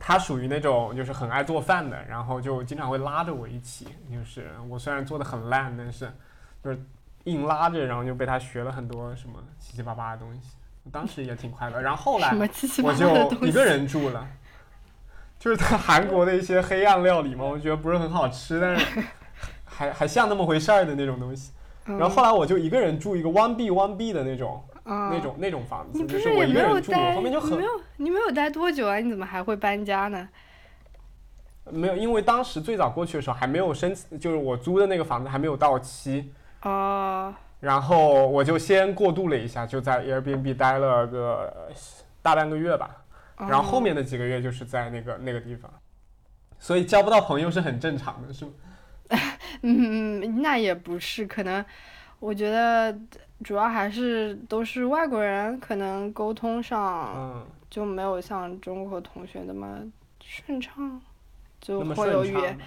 [0.00, 6.10] 他属于那种就是很爱做饭的，然后就经常会拉着我一起，就是我虽然做的很烂，但是
[6.64, 6.82] 就是
[7.24, 10.40] 硬拉着，然后就被他学了很多什么七七八八的东西，
[10.90, 11.80] 当时也挺快乐。
[11.80, 12.34] 然后后来
[12.82, 12.92] 我？
[12.94, 14.26] 就一个人住了，
[15.44, 19.02] 就是在韩国的一些黑暗料理嘛，我觉得不是很好吃，但是
[19.66, 21.52] 还还像那么回事儿的那种东西。
[21.84, 28.96] 嗯，然后后来我就一个人住一个 one B one B 的那种、啊那种那种房子，你不就是我也没一个人住，我有待，后面就很你没有你没有待多久啊？
[28.96, 30.26] 你怎么还会搬家呢？
[31.70, 36.32] 没有，因为当时最早过去的时候还没有申请，就是我租的那个房子还没有到期，
[36.62, 41.52] 哦，然后我就先过渡了一下，就在 Airbnb 待了个
[42.22, 43.03] 大半个月吧。
[43.36, 45.70] 然后后面的几个月就是在那个那个地方，
[46.58, 48.52] 所以交不到朋友是很正常的，是吗？
[49.62, 51.64] 嗯，那也不是，可能
[52.20, 52.96] 我觉得
[53.42, 59.80] 主要还是都是外国人，可能沟通上嗯，就没有像中国同学那么
[60.20, 61.00] 顺畅，
[61.64, 62.58] 就会有语言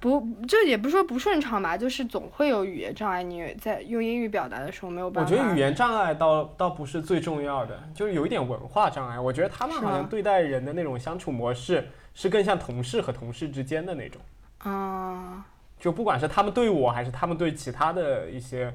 [0.00, 3.20] 不，就也不是说不顺畅吧，就是总会有语言障碍。
[3.20, 5.28] 你在用英语表达的时候没有办法。
[5.28, 9.18] 我觉得语言障碍倒倒不是最重要的，就是有一点文化障碍。
[9.18, 14.22] 我觉得他们是好像对待人的那种相处模式是更像同事和同事之间的那种，
[14.58, 15.44] 啊，
[15.80, 18.72] 就不管是他们对我还是他们对其他的一些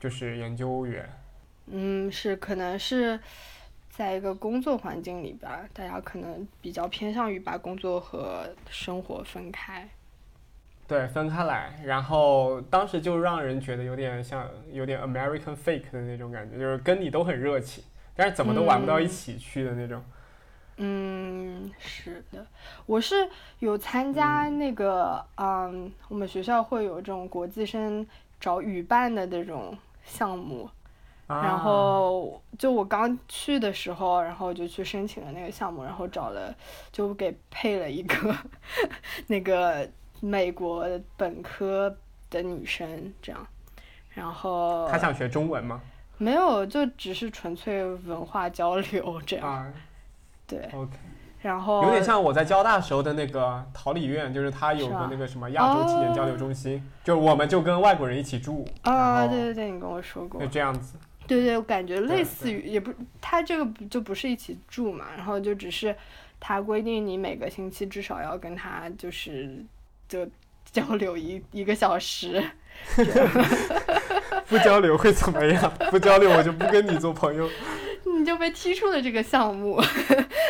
[0.00, 1.08] 就是研究员，
[1.68, 3.18] 嗯，是可能是
[3.96, 9.88] 在一个工作环境里边儿，大家可能比较偏向于把工作和生活分开。
[10.88, 17.84] 对，分开来，然后当时就让人觉得有点像有点 American fake 的那种感觉，就是跟你都很热情，
[18.16, 20.02] 但是怎么都玩不到一起去的那种。
[20.76, 22.44] 嗯，是的，
[22.86, 23.28] 我是
[23.60, 28.04] 有参加那个，嗯，我们学校会有这种国际生
[28.40, 30.68] 找语伴的这种项目，
[31.26, 36.54] 然啊后就我刚去的时候，然后就去申请了那个项目，然后找了
[36.92, 38.36] 就给配了一个
[39.28, 39.88] 那个
[40.20, 41.96] 美国本科
[42.28, 43.46] 的女生，这样，
[44.10, 45.80] 然后他想学中文吗？
[46.18, 49.72] 没有，就只是纯粹文化交流这样，啊。
[50.46, 50.92] 对，，OK，
[51.40, 60.38] 然后有点像我在交大时候的那个桃李院，就是它有个那个什么亚洲青年交流中心，就我们就跟外国人一起住，啊，对对对，你跟我说过。
[60.38, 60.98] 就，这样子。
[61.26, 65.94] 对对，我感觉类似于，也不，他这个不就不是一起住嘛，然后就只是
[66.38, 69.64] 他规定你每个星期至少要跟他就是
[70.08, 70.26] 就
[70.70, 72.42] 交流一一个小时，
[74.48, 75.72] 不交流会怎么样？
[75.90, 77.48] 不交流我就不跟你做朋友。
[78.18, 79.76] 你就被踢出了这个项目，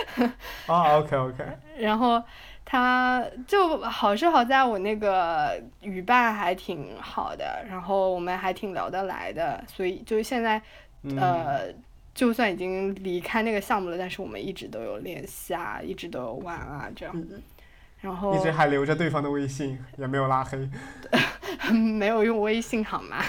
[0.66, 1.44] 啊，OK OK，
[1.78, 2.22] 然后
[2.64, 10.60] 他就好是好在我那个语伴还挺好的，然后我们还挺聊得来的，所以就现在
[11.02, 11.74] 嗯，呃，
[12.14, 17.14] 就算已经离开那个项目了，但是我们一直都有联系啊，一直都有玩啊，这样。
[18.00, 20.68] 然后一直还留着对方的微信，也没有拉黑。
[21.72, 23.22] 没有用微信好吗？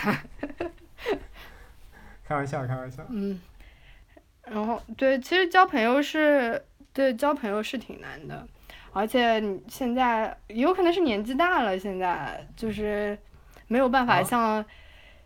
[2.27, 3.01] 开玩笑，开玩笑。
[3.09, 3.39] 嗯，
[4.43, 6.61] 然后对，其实交朋友是
[6.91, 8.45] 对交朋友是挺难的，
[8.95, 13.17] 而且你现在有可能是年纪大了，现在就是
[13.67, 14.63] 没有办法啊像、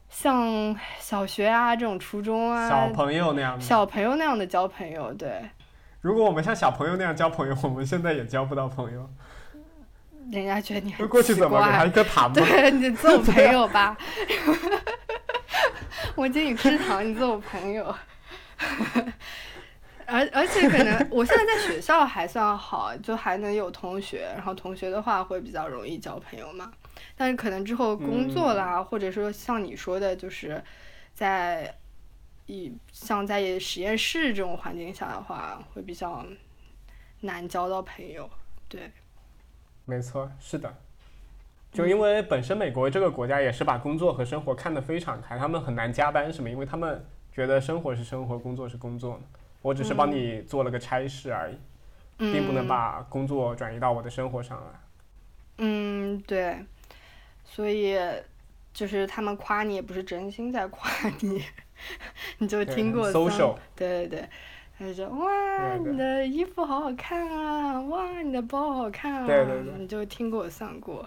[0.09, 3.61] 像小学啊这种初中啊小朋友那样的。
[3.61, 5.47] 小朋友那样的交朋友，对。
[6.01, 9.07] 如果我们像小朋友那样交朋友，我们现在也交不到朋友。
[10.31, 12.35] 人家觉得你很过去怎么给他怪一颗糖 吗？
[12.35, 13.95] 对你做我朋友吧，
[16.15, 17.95] 我请你吃糖，你做我朋友。
[20.09, 26.71] 而而且可能我现在在学校还算好，就还能有同学，然后同学的话会比较容易交朋友嘛。
[27.15, 30.61] 但是可能之后工作啦，或者说像你说的，就是
[31.13, 31.73] 在
[32.47, 36.25] 以像在实验室这种环境下的话，会比较
[37.21, 38.29] 难交到朋友。
[38.67, 38.91] 对，
[39.85, 40.73] 没错，是的。
[41.71, 49.21] 就因为本身美国这个国家也是把工作和生活看得非常开，他们很难加班什么，因为他们觉得生活是生活，工作是工作嘛。
[49.61, 51.55] 我只是帮你做了个差事而已，
[52.17, 54.79] 并不能嗯把工作转移到我的生活上来。
[55.57, 56.65] 嗯，对，
[57.43, 57.97] 所以
[58.73, 60.89] 就是他们夸你也不是真心在夸
[61.21, 61.43] 你，
[62.39, 64.29] 你就听过 social 对对对，
[64.77, 69.73] 他就说哇，你的衣服好好看啊，哇，你的包好看啊，对对对。
[69.77, 71.05] 你就听过算过，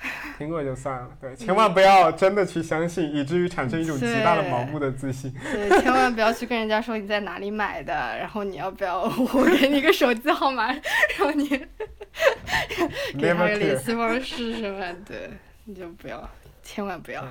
[0.38, 5.30] 听过就算了，对，千万不要真的去相信，以至于产生一种极大的盲目的自信。
[5.52, 10.80] 对，千万不要去跟人家说你在哪里买的，然后你要不要我给你个手机号码，然
[11.18, 11.46] 后你
[13.20, 13.78] 给他个联。
[13.78, 15.30] 系方式什么的，
[15.64, 16.28] 你就不要，
[16.62, 17.22] 千万不要，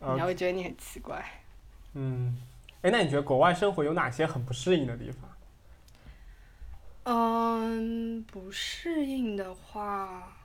[0.00, 1.24] 人家 OK，会觉得你很奇怪。
[1.94, 2.36] 嗯，
[2.82, 5.30] 哎，那你觉得国外生活有哪些很不适应的地方？
[7.04, 10.36] 嗯，不适应的话，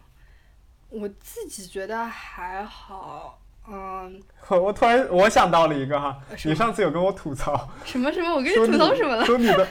[0.90, 3.40] 我自己觉得还好。
[3.68, 8.30] 嗯， 我突然我想到了一个哈，你上次有跟我吐槽， 什么什么？
[8.34, 9.26] 我跟你吐槽什么了？
[9.26, 9.68] 说你的，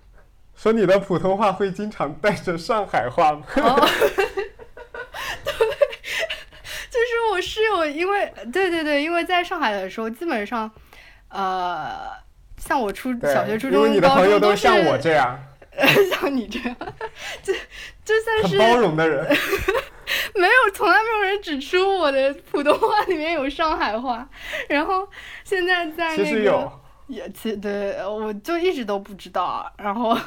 [0.54, 3.42] 说你的普通话会经常带着上海话吗？
[3.56, 3.88] 哦，
[5.44, 5.54] 对，
[6.90, 10.70] 就是我室友，因为对对对，因为在上海的时候，基本上，
[11.28, 12.10] 呃，
[12.58, 15.38] 像我初对，小学、初中、你的朋友高中都像我这样，
[16.10, 16.76] 像你这样，
[17.42, 17.52] 就
[18.04, 19.26] 就算很是包容的人。
[20.34, 24.28] 没有，从来没有人指出我的普通话里面有上海话。
[24.68, 25.08] 然后
[25.44, 29.72] 现在在其那个实有，也其对，我就一直都不知道。
[29.78, 30.18] 然后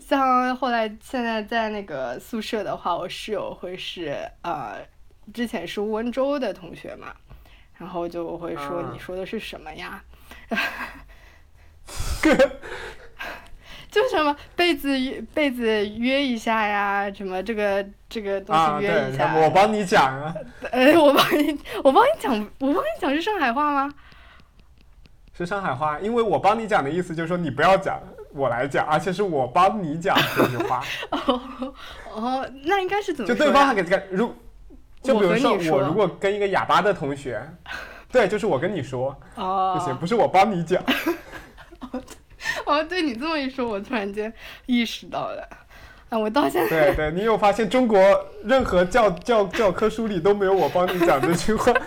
[0.00, 4.86] 像后来现在在那个宿舍的话，我室友会是呃，
[5.32, 7.14] 之前是温州的同学嘛，
[7.78, 10.02] 然后就会说啊你说的是什么呀？
[13.92, 14.88] 就什么被子
[15.34, 20.34] 被子约一下呀，什么这个这个东啊，西约一对，下，我帮你讲啊，
[20.70, 23.92] 呃，我帮你，我帮你讲，我帮你讲是上海话吗？
[25.36, 27.98] 是上海话，因为我帮你讲的意思就是说你不要讲，
[28.32, 31.40] 我来讲，而且是我帮你讲这句话， 哦，
[32.14, 33.34] 哦，那应该是怎么就？
[33.34, 34.32] 对方还给给如，
[35.02, 37.42] 就比如说我如果跟一个哑巴的同学，
[38.12, 40.82] 对，就是我跟你说哦，就行，不是我帮你讲，
[42.70, 44.32] 哦，对你这么一说，我突然间
[44.66, 45.48] 意识到了。
[46.08, 47.98] 啊，我到现在对对，你有发现中国
[48.44, 51.72] 任何教教教科书里都没有我帮你讲这句话？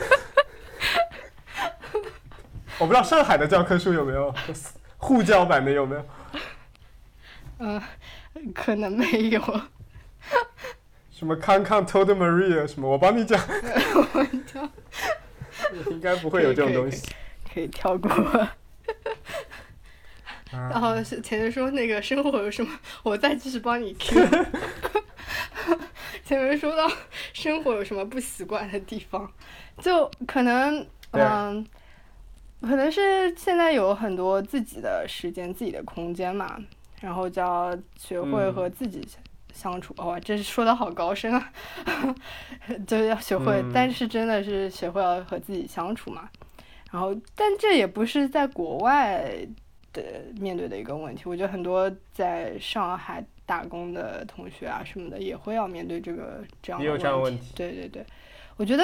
[2.80, 4.34] 我不知道上海的教科书有没有，
[4.97, 6.05] 沪教版的有没有？
[7.60, 7.81] 嗯，
[8.53, 9.41] 可能没有。
[11.11, 12.89] 什么康康 told Maria 什么？
[12.89, 13.39] 我帮你讲。
[14.14, 14.69] 我讲。
[15.91, 17.10] 应该不会有这种东西。
[17.53, 18.10] 可以跳过。
[20.53, 22.71] 然后前面说那个生活有什么，
[23.03, 24.21] 我再继续帮你 Q。
[26.23, 26.89] 前面说到
[27.34, 29.30] 生活有什么不习惯的地方，
[29.80, 31.65] 就可能嗯，
[32.61, 36.57] 可能是现在有很多自己的时间、自己的空间嘛，
[37.01, 39.05] 然后就要学会和自己
[39.53, 39.93] 相处。
[39.97, 41.51] 哇，这是说的好高深啊！
[42.88, 46.30] 就是要学会，但是真的是学会要和自己相处嘛。
[46.91, 49.30] 然后，但这也不是在国外
[49.94, 50.02] 的
[50.40, 51.24] 面对的一个问题。
[51.26, 57.53] 我觉得很多在上海打工的同学啊什么的，也会要面对这个这样的问题。
[57.56, 58.06] 对对对，
[58.57, 58.84] 我觉得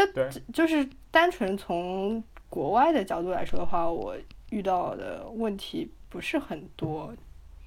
[0.53, 4.15] 就是单纯从国外的角度来说的话，我
[4.52, 7.14] 遇到的问题不是很多。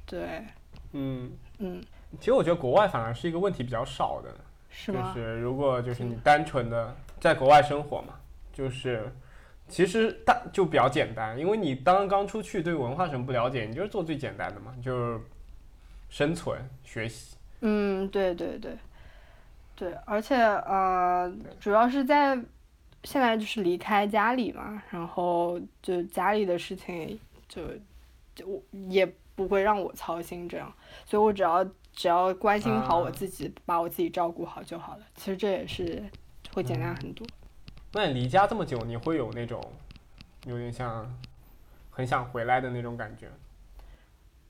[0.07, 0.45] 对，
[0.93, 1.83] 嗯嗯，
[2.19, 4.35] 其实我觉得国外反而是一个问题比较少的。
[4.71, 5.13] 是吗？
[5.15, 8.15] 就是如果就是你单纯的在国外生活嘛，
[8.53, 9.13] 就是。
[9.73, 15.21] 其实大就比较简单，因为你刚刚出去，对文化什么不了解，你就是做最简单的嘛，就是
[16.11, 17.35] 生存学习。
[17.63, 18.77] 嗯，对对对，
[19.75, 22.35] 对，而且呃，主要是在
[23.05, 27.19] 现在就是离开家里嘛，然后就家里的事情
[27.49, 27.63] 就
[28.35, 30.71] 就也不会让我操心，这样，
[31.07, 35.05] 所以我只要只要关心好我自己，把我自己照顾好就好了。
[35.17, 36.05] 其实这也是
[36.55, 37.27] 会简单很多。
[37.93, 39.61] 那你离家这么久，你会有那种
[40.47, 41.07] 有点像
[41.91, 43.29] 很想回来的那种感觉？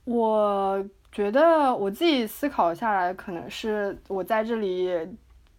[0.05, 4.91] 我觉得我自己思考下来，可能是我在这里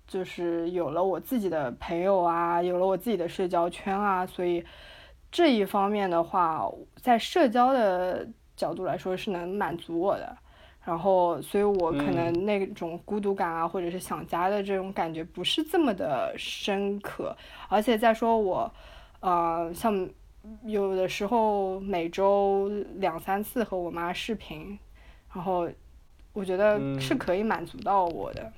[0.08, 4.66] 就是有了我自己的朋友啊，有了我自己的社交圈啊，所以
[5.32, 6.70] 这一方面的话，
[7.02, 10.38] 在社交的角度来说是能满足我的。
[10.86, 17.34] 然后，所以我可能那种孤独感啊，或者是想家的这种感觉不是这么的深刻。
[17.70, 18.70] 而且再说我，
[19.22, 20.10] 呃，像
[20.66, 24.78] 有的时候每周两三次和我妈视频，
[25.34, 25.70] 然后
[26.34, 28.52] 我觉得是可以满足到我的。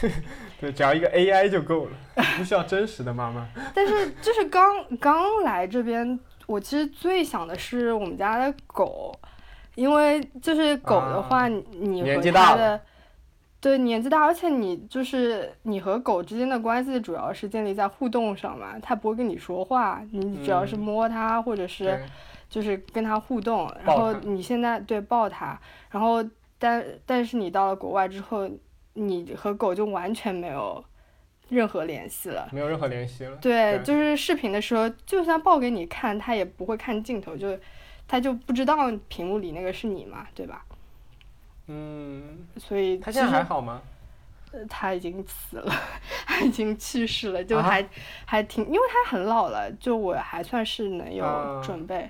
[0.60, 1.96] 对，只要一个 AI 就够了，
[2.36, 3.48] 不需要真实的妈妈。
[3.72, 9.18] 但是就是刚刚来这边，我其实最想的是我们家的狗。
[9.76, 12.80] 因为就是狗的话，你和它的，
[13.60, 22.02] 对年纪大，而且你就是你和狗之间的关系主要是建立在互动上嘛，它不会跟你说话，你只要是摸它或者是
[22.48, 26.24] 就是跟它互动，然后你现在对抱它，然后
[26.58, 28.50] 但但是你到了国外之后，
[28.94, 30.82] 你和狗就完全没有
[31.50, 37.54] 任何联系了，没有任何联系了，对，就是视频的时候，就算抱给你看，它也不会看镜头，就。
[38.08, 40.64] 他就不知道屏幕里那个是你嘛，对吧？
[41.66, 42.46] 嗯。
[42.56, 43.80] 所以他现在还好吗？
[44.52, 45.74] 呃，他已经死了，
[46.24, 47.86] 他已经去世了，就还
[48.24, 52.08] 还挺，因为他很老了，就我还算是能有准备，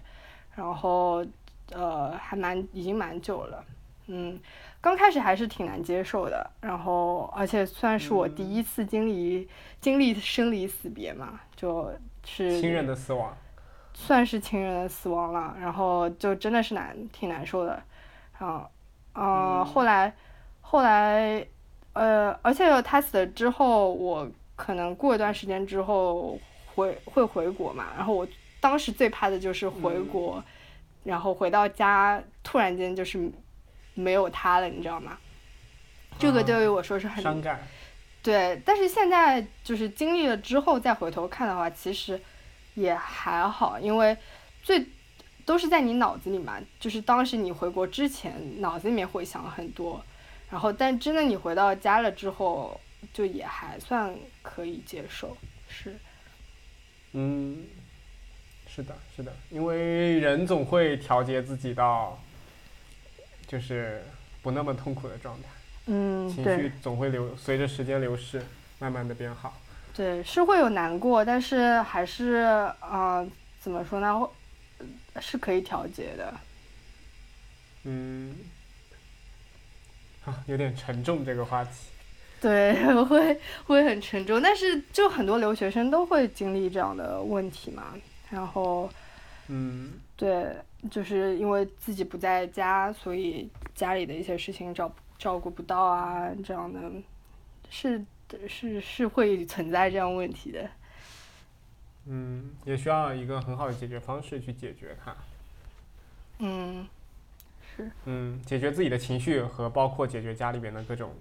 [0.54, 1.24] 然后
[1.72, 3.64] 呃还蛮已经蛮久了，
[4.08, 4.38] 嗯，
[4.82, 9.48] 刚开始还是挺难接受的，然后而且算是我第一次经历
[9.80, 11.90] 经历生离死别嘛，就
[12.22, 13.34] 是亲人的死亡。
[13.98, 17.82] 算是亲人的死亡了，然后就真的是难，挺难受的，
[18.38, 18.70] 然后，
[19.14, 20.12] 嗯，后来，
[20.60, 21.44] 后来，
[21.94, 26.38] 呃，而且他死了之后，我可能过一段时间之后
[26.74, 28.28] 回会回国嘛，然后我
[28.60, 30.44] 当时最怕的就是回国，
[31.02, 33.32] 然后回到家突然间就是
[33.94, 35.16] 没有他了，你知道吗？
[36.18, 37.58] 这个对于我说是很伤感，
[38.22, 42.20] 对，但是现在就是经历了之后再回头看的话，其实。
[42.76, 44.16] 也还好，因为
[44.62, 44.86] 最
[45.44, 50.04] 都是在你脑子里嘛，就是当时你回国之前脑子里面会想很多，
[50.50, 52.80] 然后但真的你回到家了之后，
[53.12, 55.36] 就也还算可以接受，
[55.68, 55.96] 是。
[57.12, 57.64] 嗯，
[58.68, 62.20] 是的，是的，因为人总会调节自己到，
[63.46, 64.04] 就是
[64.42, 65.48] 不那么痛苦的状态，
[65.86, 68.44] 嗯，情绪总会流随着时间流逝，
[68.78, 69.56] 慢慢的变好。
[69.96, 73.26] 对，是会有难过，但是还是啊，
[73.58, 74.28] 怎么说呢？
[75.20, 76.34] 是可以调节的。
[77.84, 78.36] 嗯，
[80.26, 81.70] 啊，有点沉重这个话题。
[82.38, 82.74] 对，
[83.06, 87.94] 会会很沉重，但是就很多留学生都会经历这样的问题嘛。
[88.28, 88.90] 然后，
[89.48, 90.54] 嗯，对，
[90.90, 96.78] 就是因为自己不在家，所以家里的一些事情照照顾不到啊，这样的，
[97.70, 98.04] 是。
[98.48, 100.68] 是是会存在这样问题的，
[102.06, 105.14] 嗯，也需要一个很好的解决方式去解决它。
[106.38, 106.86] 嗯，
[107.60, 111.14] 是，嗯，解决自己的情绪和包括解决家里边的各种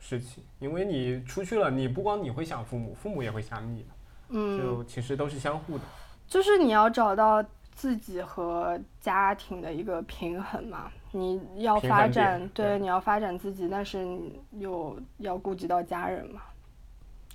[0.00, 3.88] 事情，因为你出去了，你不光你会想父母，父母也会想你的，
[4.30, 5.84] 嗯，就其实都是相互的。
[6.26, 16.42] 就是你要找到自己和家庭的一个平衡嘛，你要发展，对你要发展自己，但是你又要顾及到家人嘛，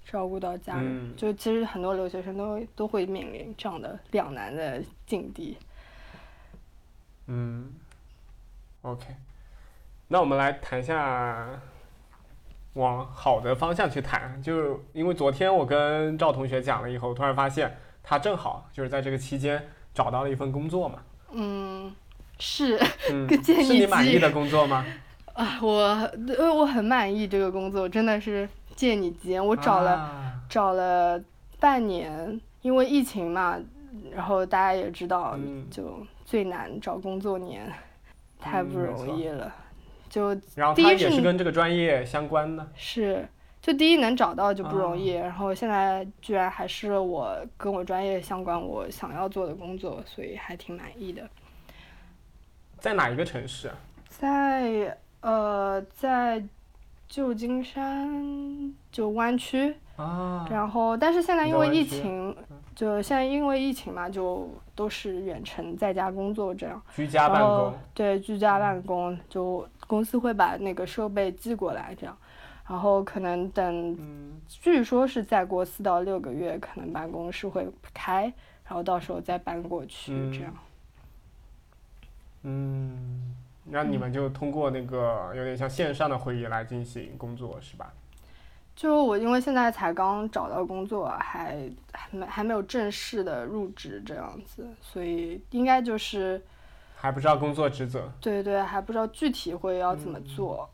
[0.05, 1.15] 照顾到家人，嗯。
[1.15, 5.57] 就其实很多留学生都都会面临这样的两难的境地。
[7.27, 7.73] 嗯
[8.81, 9.05] ，OK，
[10.07, 11.47] 那我们来谈一下
[12.73, 21.93] 往好的方向去谈，就是因为昨天我跟赵同学讲了以后，突然发现他正好就是在这个期间找到了一份工作嘛，嗯，
[22.41, 22.77] 是
[23.11, 24.83] 嗯，建是议是你满意的工作吗？
[25.33, 25.69] 啊，我
[26.37, 29.91] 呃我很满意这个工作，真的是借你吉言，我找了。
[29.91, 31.17] 啊找了
[31.61, 33.57] 半年，因为疫情嘛，
[34.13, 37.71] 然后大家也知道，嗯就最难找工作年，
[38.37, 39.55] 太不容易了。
[40.09, 43.25] 就然后他第一是也是跟这个专业相关的，是，
[43.61, 51.23] 就第一能找到就不容易，啊然后现在居然还是我跟我专业相关，我想要做的工作，所以还挺满意的。
[52.81, 53.77] 在哪一个城市啊？
[54.09, 56.43] 在呃，在
[57.07, 62.35] 旧金山就湾区，啊，然后，但是现在因为疫情，
[62.75, 66.81] 就现在因为疫情嘛，就都是远程在家工作这样。
[66.95, 72.17] 居家办公，对，居家办公，就公司会把那个设备寄过来这样。
[72.67, 78.23] 然后可能等，嗯据说是再过四到六个月，可能办公室会开，
[78.65, 80.53] 然后到时候再搬过去这嗯样。
[82.43, 83.35] 嗯，
[83.65, 87.93] 那你们就通过那个有点像线上的会议来进行工作是吧？
[88.73, 96.41] 就我因为现在才刚找到工作，还还没还没有正式的入职这样子，所以应该就是
[96.95, 98.11] 还不知道工作职责。
[98.19, 100.67] 对对，还不知道具体会要怎么做。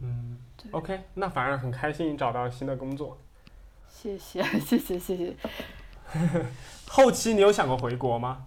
[0.00, 3.18] 嗯对，OK，那反而很开心找到新的工作。
[3.88, 5.36] 谢谢谢谢谢谢。
[6.86, 8.46] 后期你有想过回国吗？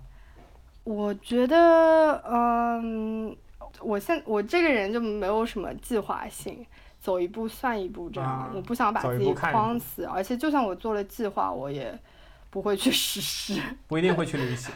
[0.83, 3.35] 我觉得，嗯，
[3.81, 6.65] 我现我这个人就没有什么计划性，
[6.99, 8.29] 走一步算一步这样。
[8.29, 11.97] 啊我不想把自己框死，而且就算我做了计划，我也
[12.49, 13.61] 不会去实施。
[13.87, 14.73] 不一定会去旅行。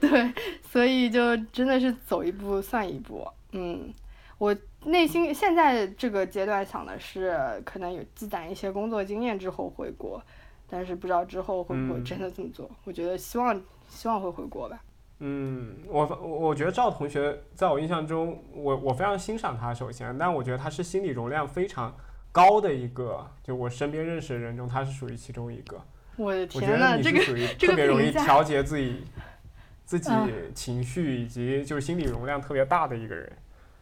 [0.00, 0.32] 对，
[0.70, 3.26] 所以就真的是走一步算一步。
[3.52, 3.92] 嗯，
[4.38, 10.22] 我内心现在这个阶段想的是，可能有积攒一些工作经验之后回国，
[10.68, 12.70] 但是不知道之后会不会嗯真的这么做。
[12.84, 14.80] 我觉得希望希望会回国吧。
[15.20, 21.92] 嗯，我我我觉得赵同学在我印象中，我我非常欣赏他，首先，但我觉得他是心理容量非常
[22.30, 25.80] 高的一个，就我身边认识的人中，他是属于其中一个。
[26.16, 29.04] 我的我觉天呐，这个得你是属于特别容易调节自己
[29.84, 33.32] 自己嗯情绪以及就是心理容量特别大的一个人。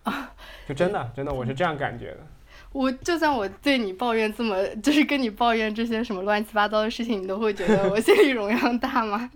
[0.05, 0.33] 啊
[0.67, 2.27] 就真的真的我是这样感觉的。
[2.77, 9.31] 我就算我对你抱怨这么，就是跟你抱怨这些什么乱七八糟的事情，你都会觉得我心里容量大吗？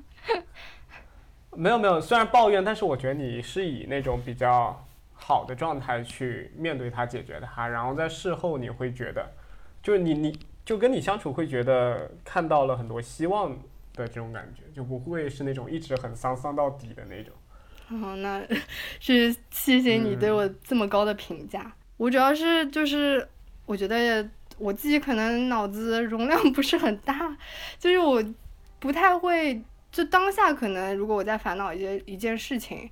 [1.57, 9.33] 没有没有，虽然抱怨，但是我觉得你是以那种比较好的状态去面对它、解决它，然后在事后你会觉得，
[9.83, 13.57] 就是你你就跟你相处会觉得看到了很多希望
[13.95, 17.35] 的这种感觉，就不会是那种一直很丧丧到底的那种。
[18.03, 18.43] 哦，那
[19.01, 21.73] 是谢谢你对我这么高的评价。
[22.01, 23.29] 我主要是就是
[23.67, 27.37] 我觉得我自己可能脑子容量不是很大，
[27.79, 28.25] 就是我
[28.79, 29.63] 不太会，
[29.93, 32.91] 就当下可能如果我在烦恼一件一件事情，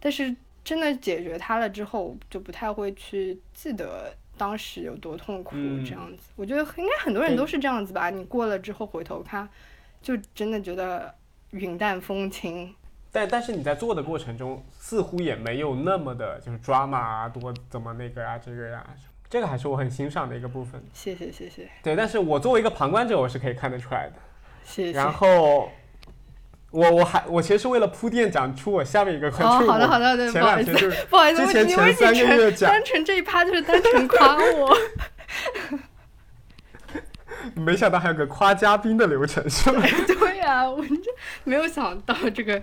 [0.00, 0.34] 但是
[0.64, 6.30] 真的解决它了之后，就不太会去记得当时有多痛苦嗯这样子。
[6.34, 9.46] 我觉得应该很多人都是这样子吧，你过了之后回头看，
[10.00, 11.14] 就真的觉得
[11.50, 12.74] 云淡风轻。
[13.18, 18.86] 但但是你在做的过程中，似乎也没有那么的就是抓马啊，多怎么那个啊、这个呀、
[19.28, 20.80] 这个还是我很欣赏的一个部分。
[20.92, 24.12] 谢谢谢谢对，但是我作为一个旁观者，我是可以看得出来的。
[24.62, 24.92] 谢谢。
[24.92, 25.68] 然后
[26.70, 34.76] 我我还我其实是为了铺垫讲出我下面一个观哦，好的好的，对，前不好意思，两天就是不好意思，之前前三个月讲单纯这一趴就是单纯夸我。
[37.54, 39.80] 没想到还有个夸嘉宾的流程是吧？
[40.06, 40.94] 对呀、 我这
[41.44, 42.60] 没有想到这个。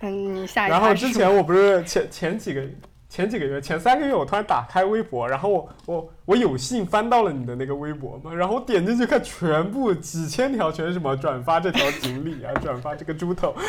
[0.00, 2.62] 嗯，你下一然后之前我不是前前几个
[3.08, 13.54] 前几个月前三个月我突然打开微博，然后我我我有幸翻到了你的那个微博嘛，然后我点进去看，全部几千条全是什么转发这条锦鲤啊，转发这个猪头，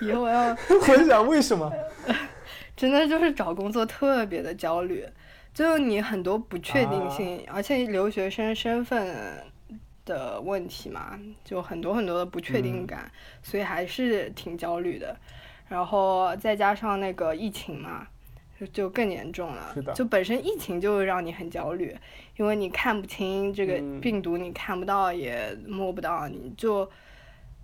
[0.00, 1.72] 以后我要 回想为什么？
[2.76, 5.06] 真的就是找工作特别的焦虑，
[5.54, 9.42] 就你很多不确定性，而且留学生身份
[10.06, 13.12] 的问题嘛，就很多很多的不确定感，
[13.42, 15.14] 所以还是挺焦虑的。
[15.68, 18.06] 然后再加上那个疫情嘛，
[18.58, 19.92] 就就更严重了是的。
[19.92, 21.94] 就本身疫情就让你很焦虑，
[22.36, 26.88] 因为你看不清这个嗯病毒，你看不到也摸不到，你就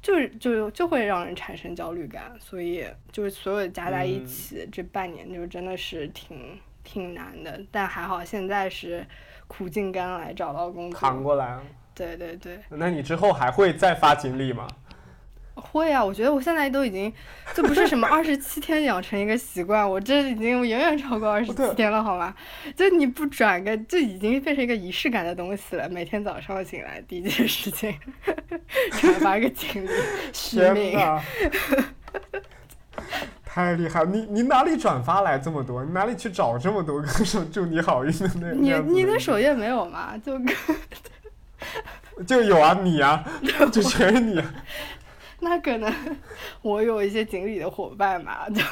[0.02, 9.06] 就就就会让人产生焦虑感，所以就是所有的加在一嗯起，这半年就真的是挺挺难的，但还好现在是
[9.47, 10.98] 苦尽甘来找到工作。
[10.98, 11.62] 扛过来了。
[11.94, 14.66] 对对对，那你之后还会再发锦鲤吗？
[15.55, 17.12] 会啊，我觉得我现在都已经，
[17.55, 22.35] 这不是什么 二十七天养成一个习惯，我这已经远远超过二十七天了，好吗？
[22.74, 25.86] 就你不转个，就已经变成一个仪式感的东西了。
[25.90, 27.94] 每天早上醒来第一件事情，
[28.98, 29.89] 转发个锦鲤
[30.32, 30.98] 续天命。
[33.44, 34.02] 太厉害！
[34.06, 35.85] 你你哪里转发来这么多？
[35.85, 40.16] 你哪里去找这么多歌手祝你好运的那那你你的首页没有吗？
[40.24, 40.40] 就
[42.26, 43.24] 就有啊，你啊，
[43.72, 44.55] 就全是你啊。
[45.40, 45.93] 那可能
[46.62, 48.62] 我有一些锦鲤的伙伴嘛，就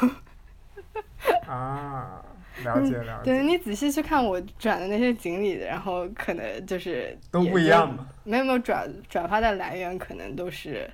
[1.51, 2.23] 啊，
[2.65, 8.07] 了解了解，对你仔细去看我转的那些锦鲤，然后可能就是都不一样嘛。
[8.23, 10.89] 没有没有转转发的来源可能都是，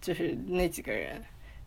[0.00, 1.20] 就是那几个人，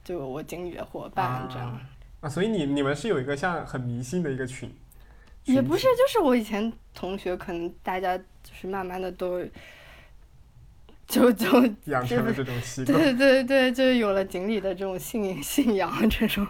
[0.04, 1.82] 就我经理的伙伴这样，啊
[2.22, 4.74] 啊，所以你你们是有一个像很迷信的一个群，
[5.46, 9.44] 也不是，就是我以前同学，可能大家就是慢慢的都，
[11.08, 11.48] 就就
[11.86, 12.98] 养成了这种习惯。
[12.98, 16.46] 对对对，就有了锦鲤的这种信 信仰这种，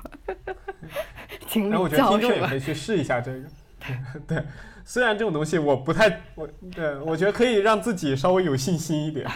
[1.48, 2.56] 锦哎，我鲤觉得教什么听众也可？
[2.56, 3.40] 以去试一下这个。
[4.26, 4.44] 对，
[4.84, 9.30] 虽然这种东西我不太，我对我觉得可以让自己稍微有信心一点。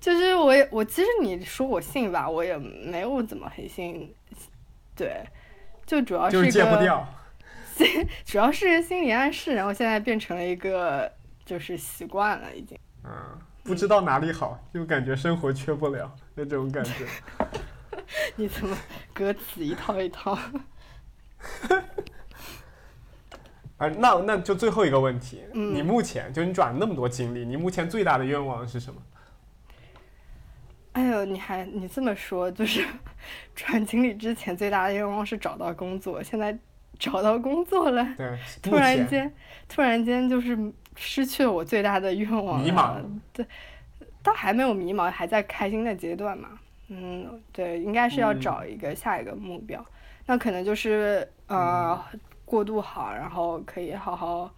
[0.00, 4.14] 就是我也我其实你说我信吧，我也没有怎么很信，
[4.96, 5.22] 对，
[5.84, 7.06] 就主要就是戒不掉。
[8.24, 11.10] 主要是心理暗示，然后现在变成了一个
[11.44, 12.78] 就是习惯了，已经。
[13.04, 17.06] 嗯，不知道哪里好，就感觉生活缺不了那种感觉。
[18.36, 18.76] 你怎么
[19.12, 20.38] 歌词一套一套？
[23.78, 29.02] 啊，那那就最后一个问题，嗯你目前就你转了那么多经历，你目前最大的愿望是什么？
[30.92, 32.86] 哎呦，你还你这么说，就是
[33.56, 36.56] 转经理之前最大的愿望是找到工作，现在
[37.02, 39.34] 找到工作了，对，突然间
[39.68, 40.56] 突然间就是
[40.94, 43.02] 失去了我最大的愿望了，迷茫
[43.32, 43.44] 对，
[44.22, 46.50] 倒还没有迷茫，还在开心的阶段嘛。
[46.86, 49.84] 嗯，对，应该是要嗯找一个下一个目标，
[50.26, 52.00] 那可能就是呃
[52.44, 54.48] 过渡好，然后可以好好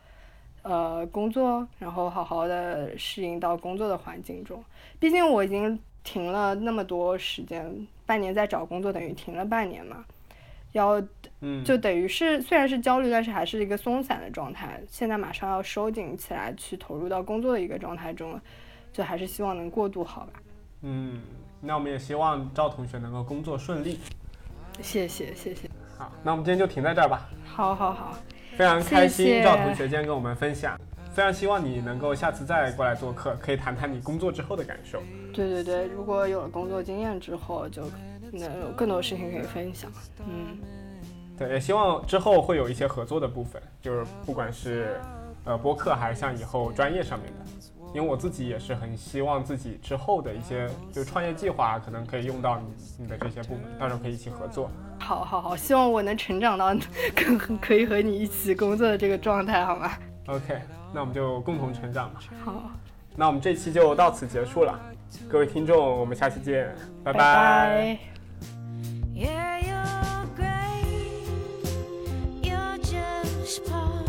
[0.61, 4.63] 呃工作，然后好好的适应到工作的环境中。
[4.99, 10.05] 毕竟我已经停了那么多时间，半年在找工作，等于停了半年嘛。
[10.75, 11.03] 要
[11.41, 14.81] 嗯，就等于是虽然是焦虑，但是还是一个松散的状态。
[14.89, 18.43] 现在马上要收紧起来，去投入到工作的一个状态中了，
[18.93, 20.33] 就还是希望能过渡好吧。
[20.83, 21.21] 嗯，
[21.61, 24.01] 那我们也希望赵同学能够工作顺利。
[24.81, 27.29] 谢谢谢谢，好，那我们今天就停在这儿吧。
[27.45, 28.19] 好好好，
[28.57, 30.77] 非常开心，谢谢赵同学今天跟我们分享，
[31.13, 35.01] 非常希望你能够下次再过来做客，可以谈谈你工作之后的感受。
[35.33, 37.83] 对对对，如果有了工作经验之后，就
[38.39, 39.91] 能有更多事情可以分享。
[40.27, 40.59] 嗯，
[41.39, 45.01] 对，也希望之后会有一些合作的部分，就是不管是
[45.45, 47.45] 呃播客，还是像以后专业上面的。
[47.95, 54.69] 因为我自己也是很希望自己之后的一些就是创业计划，可能可以用到你你的这些部门，到时候可以一起合作。
[54.99, 56.75] 好好好，希望我能成长到
[57.15, 59.93] 更 可以和你一起工作的这个状态，好吗
[60.27, 60.61] ？OK，
[60.93, 62.21] 那我们就共同成长吧。
[62.45, 62.73] 好，
[63.15, 64.77] 那我们这期就到此结束了，
[65.29, 66.75] 各位听众，我们下期见，
[67.05, 68.14] 拜拜拜
[69.17, 71.23] Yeah, you're great.
[72.43, 74.04] You're just part